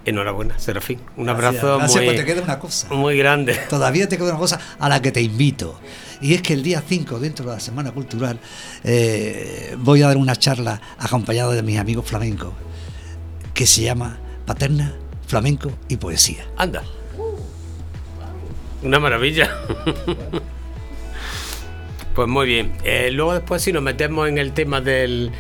[0.06, 1.00] enhorabuena, Serafín.
[1.18, 2.88] Un abrazo Gracias, muy, pues te queda una cosa.
[2.94, 3.56] muy grande.
[3.70, 5.80] Todavía te queda una cosa a la que te invito.
[6.22, 8.40] Y es que el día 5, dentro de la Semana Cultural,
[8.84, 12.54] eh, voy a dar una charla acompañado de mis amigos flamencos,
[13.54, 14.96] que se llama Paterna,
[15.28, 16.46] Flamenco y Poesía.
[16.58, 16.84] Anda.
[18.84, 19.50] Una maravilla.
[22.16, 22.74] Pues muy bien.
[22.84, 25.32] Eh, luego después si nos metemos en el tema del,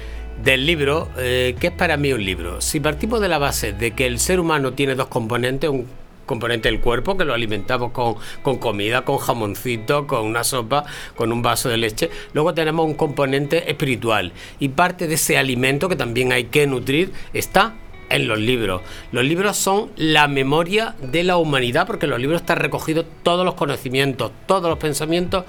[0.42, 2.62] del libro, eh, ¿qué es para mí un libro?
[2.62, 5.86] Si partimos de la base de que el ser humano tiene dos componentes, un
[6.26, 11.34] componente del cuerpo, que lo alimentamos con, con comida, con jamoncito, con una sopa, con
[11.34, 15.98] un vaso de leche, luego tenemos un componente espiritual y parte de ese alimento que
[15.98, 17.76] también hay que nutrir está
[18.12, 18.82] en los libros.
[19.12, 23.46] Los libros son la memoria de la humanidad porque en los libros están recogidos todos
[23.46, 25.46] los conocimientos, todos los pensamientos,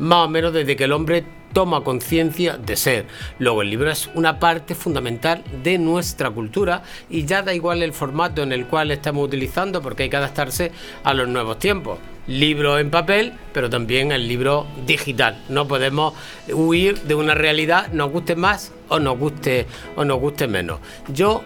[0.00, 3.06] más o menos desde que el hombre toma conciencia de ser.
[3.38, 7.92] Luego el libro es una parte fundamental de nuestra cultura y ya da igual el
[7.92, 10.72] formato en el cual estamos utilizando porque hay que adaptarse
[11.04, 11.98] a los nuevos tiempos.
[12.26, 15.42] Libro en papel, pero también el libro digital.
[15.48, 16.14] No podemos
[16.52, 20.78] huir de una realidad, nos guste más o nos guste o nos guste menos.
[21.08, 21.42] Yo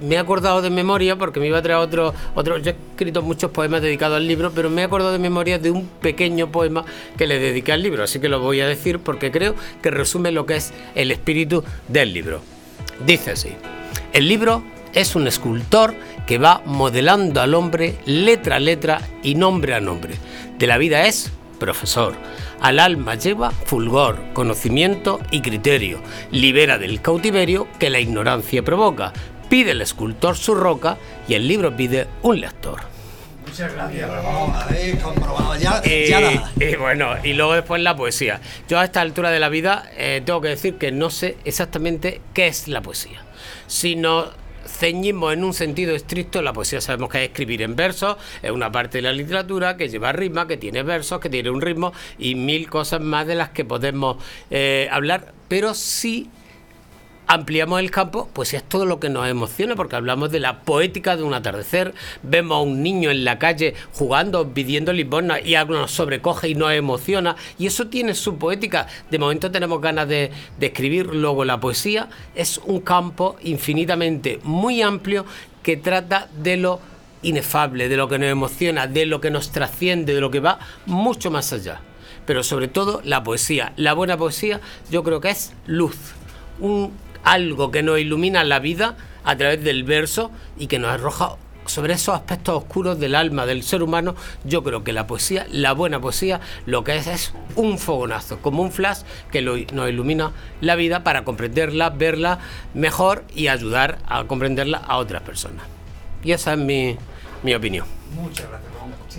[0.00, 2.58] me he acordado de memoria, porque me iba a traer otro, otro.
[2.58, 5.70] Yo he escrito muchos poemas dedicados al libro, pero me he acordado de memoria de
[5.70, 6.84] un pequeño poema
[7.16, 10.32] que le dediqué al libro, así que lo voy a decir porque creo que resume
[10.32, 12.40] lo que es el espíritu del libro.
[13.06, 13.50] Dice así:
[14.12, 15.94] El libro es un escultor
[16.26, 20.14] que va modelando al hombre letra a letra y nombre a nombre.
[20.58, 22.14] De la vida es profesor.
[22.60, 26.00] Al alma lleva fulgor, conocimiento y criterio.
[26.30, 29.12] Libera del cautiverio que la ignorancia provoca
[29.50, 30.96] pide el escultor su roca
[31.28, 32.80] y el libro pide un lector.
[33.46, 34.08] Muchas gracias.
[35.02, 35.56] comprobado.
[35.56, 38.40] Ya, eh, y bueno, y luego después la poesía.
[38.68, 42.20] Yo a esta altura de la vida eh, tengo que decir que no sé exactamente
[42.32, 43.24] qué es la poesía.
[43.66, 44.28] Si nos
[44.66, 48.70] ceñimos en un sentido estricto, la poesía sabemos que es escribir en versos, es una
[48.70, 52.36] parte de la literatura que lleva rima, que tiene versos, que tiene un ritmo y
[52.36, 54.16] mil cosas más de las que podemos
[54.50, 56.30] eh, hablar, pero sí
[57.30, 61.16] ampliamos el campo, pues es todo lo que nos emociona, porque hablamos de la poética
[61.16, 65.74] de un atardecer, vemos a un niño en la calle jugando, pidiendo limosna y algo
[65.74, 68.88] nos sobrecoge y nos emociona, y eso tiene su poética.
[69.12, 74.82] De momento tenemos ganas de, de escribir, luego la poesía es un campo infinitamente muy
[74.82, 75.24] amplio
[75.62, 76.80] que trata de lo
[77.22, 80.58] inefable, de lo que nos emociona, de lo que nos trasciende, de lo que va
[80.84, 81.80] mucho más allá.
[82.26, 84.60] Pero sobre todo la poesía, la buena poesía
[84.90, 85.96] yo creo que es luz,
[86.58, 86.92] un
[87.24, 91.94] algo que nos ilumina la vida a través del verso y que nos arroja sobre
[91.94, 96.00] esos aspectos oscuros del alma del ser humano, yo creo que la poesía, la buena
[96.00, 99.00] poesía, lo que es es un fogonazo, como un flash
[99.30, 102.40] que nos ilumina la vida para comprenderla, verla
[102.74, 105.64] mejor y ayudar a comprenderla a otras personas.
[106.24, 106.96] Y esa es mi,
[107.42, 107.86] mi opinión.
[108.14, 108.70] Muchas gracias.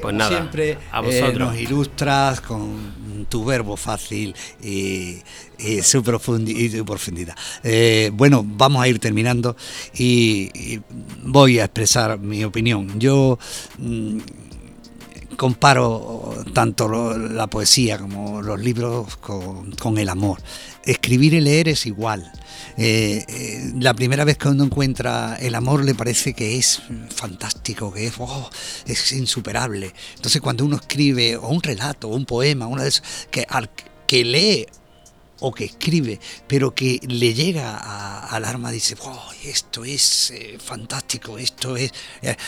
[0.02, 1.36] Pues nada, siempre a vosotros.
[1.36, 5.20] Eh, nos ilustras con tu verbo fácil y,
[5.84, 7.36] su, profundidad.
[7.64, 9.56] Eh, bueno, vamos a ir terminando
[9.94, 10.80] y,
[11.24, 13.00] voy a expresar mi opinión.
[13.00, 13.38] Yo
[13.78, 14.18] mm,
[15.38, 20.40] comparo tanto la poesía como los libros con el amor.
[20.86, 22.32] Escribir y leer es igual.
[22.78, 26.82] Eh, eh, la primera vez que uno encuentra el amor le parece que es
[27.14, 28.50] fantástico, que es, oh,
[28.86, 29.94] es insuperable.
[30.16, 33.46] Entonces cuando uno escribe o un relato o un poema, una de esas, que,
[34.08, 34.66] que lee
[35.40, 37.78] o que escribe, pero que le llega
[38.28, 41.92] al alma, dice, oh, esto es eh, fantástico, esto es,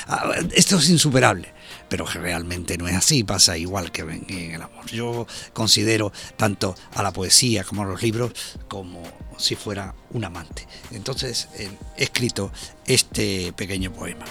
[0.07, 1.53] ah, esto es insuperable.
[1.89, 4.85] Pero realmente no es así, pasa igual que en el amor.
[4.87, 8.33] Yo considero tanto a la poesía como a los libros
[8.67, 9.03] como
[9.37, 10.67] si fuera un amante.
[10.91, 12.51] Entonces he escrito
[12.85, 14.25] este pequeño poema.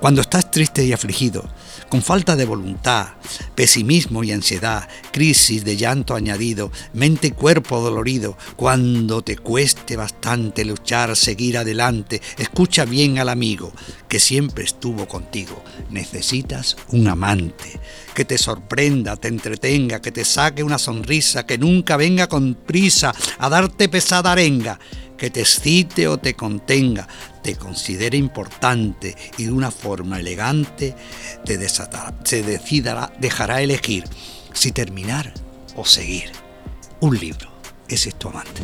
[0.00, 1.48] Cuando estás triste y afligido,
[1.90, 3.08] con falta de voluntad,
[3.54, 10.64] pesimismo y ansiedad, crisis de llanto añadido, mente y cuerpo dolorido, cuando te cueste bastante
[10.64, 13.72] luchar, seguir adelante, escucha bien al amigo
[14.08, 15.62] que siempre estuvo contigo.
[15.90, 17.78] Necesitas un amante
[18.14, 23.12] que te sorprenda, te entretenga, que te saque una sonrisa, que nunca venga con prisa
[23.38, 24.78] a darte pesada arenga,
[25.16, 27.06] que te excite o te contenga,
[27.42, 30.94] te considere importante y de una forma elegante
[31.44, 34.04] te desatará, se decidará, dejará elegir
[34.52, 35.32] si terminar
[35.76, 36.32] o seguir.
[37.00, 37.50] Un libro,
[37.88, 38.62] ese es tu amante.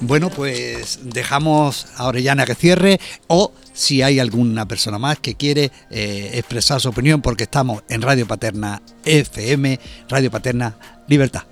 [0.00, 5.70] Bueno, pues dejamos a Orellana que cierre o si hay alguna persona más que quiere
[5.90, 11.42] eh, expresar su opinión porque estamos en Radio Paterna FM, Radio Paterna Libertad.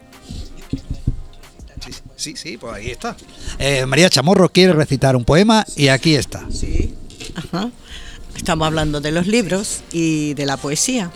[2.16, 3.16] Sí, sí, pues ahí está.
[3.58, 6.46] Eh, María Chamorro quiere recitar un poema y aquí está.
[6.50, 6.94] Sí,
[7.34, 7.70] Ajá.
[8.36, 11.10] Estamos hablando de los libros y de la poesía.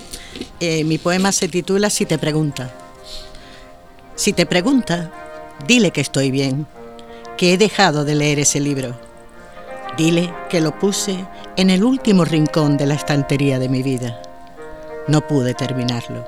[0.61, 2.75] Eh, mi poema se titula Si te pregunta.
[4.17, 5.13] Si te pregunta,
[5.67, 6.67] dile que estoy bien
[7.37, 8.99] que he dejado de leer ese libro.
[9.97, 11.25] Dile que lo puse
[11.57, 14.21] en el último rincón de la estantería de mi vida.
[15.09, 16.27] No pude terminarlo.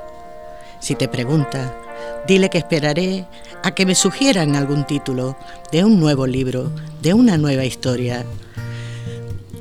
[0.81, 1.75] Si te pregunta,
[2.27, 3.27] dile que esperaré
[3.62, 5.37] a que me sugieran algún título
[5.71, 8.25] de un nuevo libro, de una nueva historia.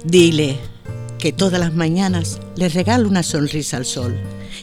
[0.04, 0.58] Dile
[1.20, 4.18] que todas las mañanas le regalo una sonrisa al sol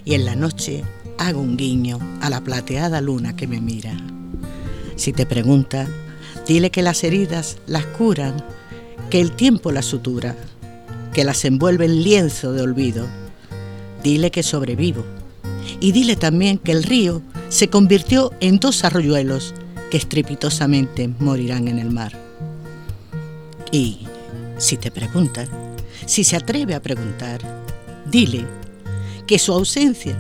[0.05, 0.85] y en la noche
[1.19, 3.93] hago un guiño a la plateada luna que me mira.
[4.97, 5.87] Si te pregunta,
[6.47, 8.45] Dile que las heridas las curan,
[9.11, 10.37] que el tiempo las sutura,
[11.13, 13.07] que las envuelve en lienzo de olvido.
[14.03, 15.05] Dile que sobrevivo.
[15.81, 19.55] Y dile también que el río se convirtió en dos arroyuelos
[19.91, 22.13] que estrepitosamente morirán en el mar.
[23.71, 24.01] Y
[24.59, 25.47] si te pregunta,
[26.07, 27.41] si se atreve a preguntar,
[28.11, 28.45] dile
[29.27, 30.17] que su ausencia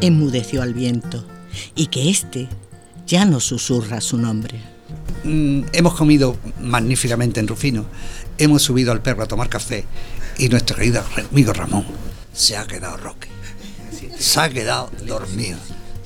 [0.00, 1.24] enmudeció al viento
[1.74, 2.48] y que éste
[3.06, 4.60] ya no susurra su nombre.
[5.24, 7.84] Mm, hemos comido magníficamente en Rufino,
[8.38, 9.84] hemos subido al perro a tomar café
[10.38, 11.84] y nuestro querido amigo Ramón
[12.32, 13.28] se ha quedado roque,
[14.18, 15.58] se ha quedado dormido.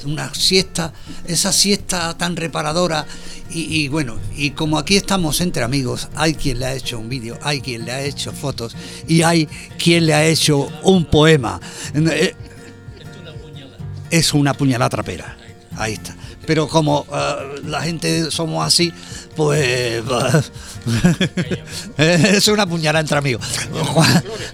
[0.05, 0.93] Una siesta,
[1.27, 3.07] esa siesta tan reparadora
[3.49, 7.39] y, bueno, y como aquí estamos entre amigos, hay quien le ha hecho un vídeo,
[7.43, 8.77] hay quien le ha hecho fotos
[9.09, 9.47] y hay
[9.79, 11.59] quien le ha hecho un poema.
[11.95, 12.35] Eh,
[14.11, 15.39] es una puñalada trapera.
[15.77, 16.15] Ahí está.
[16.47, 18.93] Pero como eh, la gente somos así,
[19.37, 20.03] pues
[21.99, 23.47] es una puñalada entre amigos.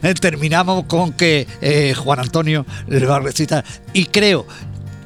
[0.02, 4.46] Eh, terminamos con que Juan Antonio le va a recitar y creo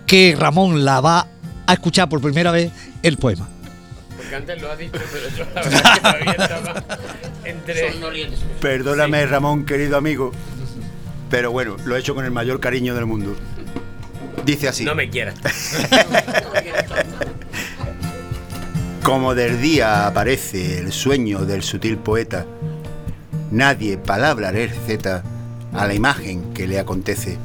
[0.06, 1.26] que Ramón la va
[1.66, 2.70] a escuchar por primera vez
[3.02, 3.48] el poema
[4.34, 6.84] antes lo ha dicho, pero yo la verdad que todavía estaba
[7.44, 7.94] entre.
[8.60, 10.32] Perdóname, Ramón, querido amigo,
[11.30, 13.36] pero bueno, lo he hecho con el mayor cariño del mundo.
[14.44, 14.84] Dice así.
[14.84, 15.36] No me quieras.
[19.02, 22.46] Como del día aparece el sueño del sutil poeta,
[23.50, 25.22] nadie palabra receta
[25.74, 27.36] a la imagen que le acontece.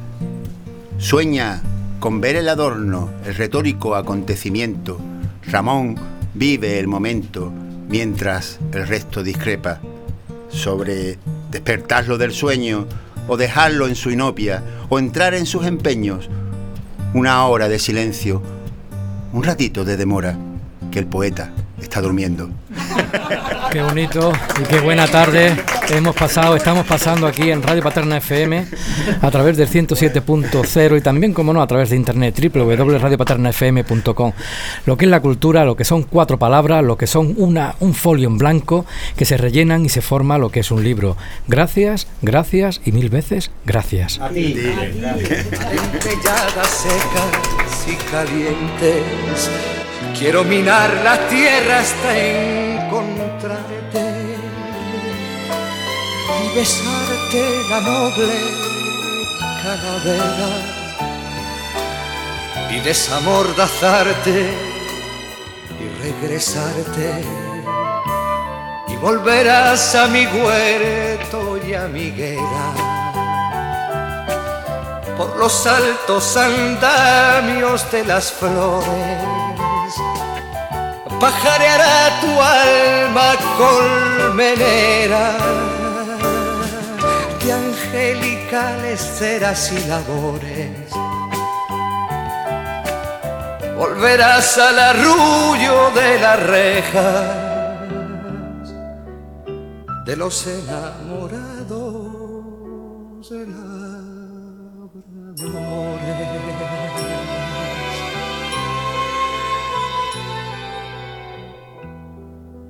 [0.96, 1.62] Sueña
[1.98, 4.98] con ver el adorno, el retórico acontecimiento.
[5.46, 5.96] Ramón
[6.32, 7.52] vive el momento
[7.88, 9.80] mientras el resto discrepa
[10.48, 11.18] sobre
[11.50, 12.86] despertarlo del sueño
[13.28, 16.30] o dejarlo en su inopia o entrar en sus empeños.
[17.12, 18.40] Una hora de silencio,
[19.32, 20.38] un ratito de demora
[20.92, 21.50] que el poeta
[21.82, 22.50] está durmiendo.
[23.72, 25.54] Qué bonito y qué buena tarde
[25.90, 28.66] hemos pasado, estamos pasando aquí en Radio Paterna FM
[29.20, 34.32] a través del 107.0 y también, como no, a través de internet www.radiopaternafm.com.
[34.86, 37.94] Lo que es la cultura, lo que son cuatro palabras, lo que son una, un
[37.94, 41.16] folio en blanco que se rellenan y se forma lo que es un libro.
[41.48, 44.20] Gracias, gracias y mil veces gracias.
[44.20, 44.56] A ti.
[46.70, 49.79] secas y calientes
[50.18, 54.04] Quiero minar la tierra hasta encontrarte
[56.42, 58.34] y besarte la noble
[59.62, 60.80] calavera
[62.70, 64.54] y desamordazarte
[65.80, 67.24] y regresarte
[68.88, 72.74] y volverás a mi huerto y a mi guerra.
[75.16, 79.40] Por los altos andamios de las flores
[81.20, 85.26] pajareará tu alma colmenera
[87.42, 90.90] de angelicales ceras y labores.
[93.76, 97.50] Volverás al arrullo de las rejas
[100.04, 101.70] de los enamorados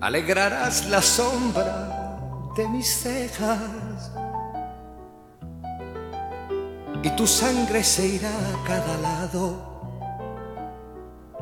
[0.00, 2.16] alegrarás la sombra
[2.56, 4.12] de mis cejas.
[7.02, 9.70] Y tu sangre se irá a cada lado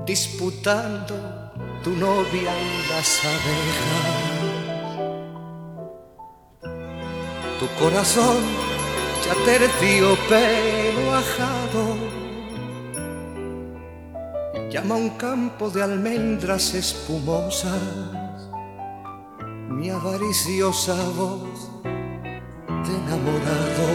[0.06, 1.14] disputando
[1.82, 4.28] tu novia y las abejas.
[7.58, 8.36] Tu corazón
[9.24, 9.34] ya
[10.28, 11.96] pelo ajado.
[14.70, 18.17] Llama un campo de almendras espumosas
[19.68, 23.88] mi avariciosa voz de enamorado.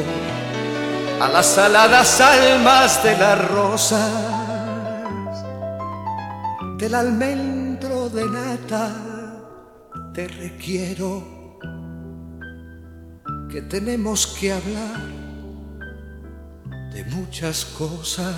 [1.20, 4.12] A las aladas almas de las rosas
[6.78, 8.92] del almendro de nata
[10.14, 11.60] te requiero
[13.50, 15.02] que tenemos que hablar
[16.94, 18.36] de muchas cosas.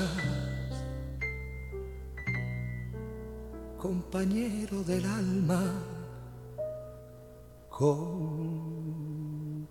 [3.78, 5.95] Compañero del alma
[7.78, 9.66] compañero.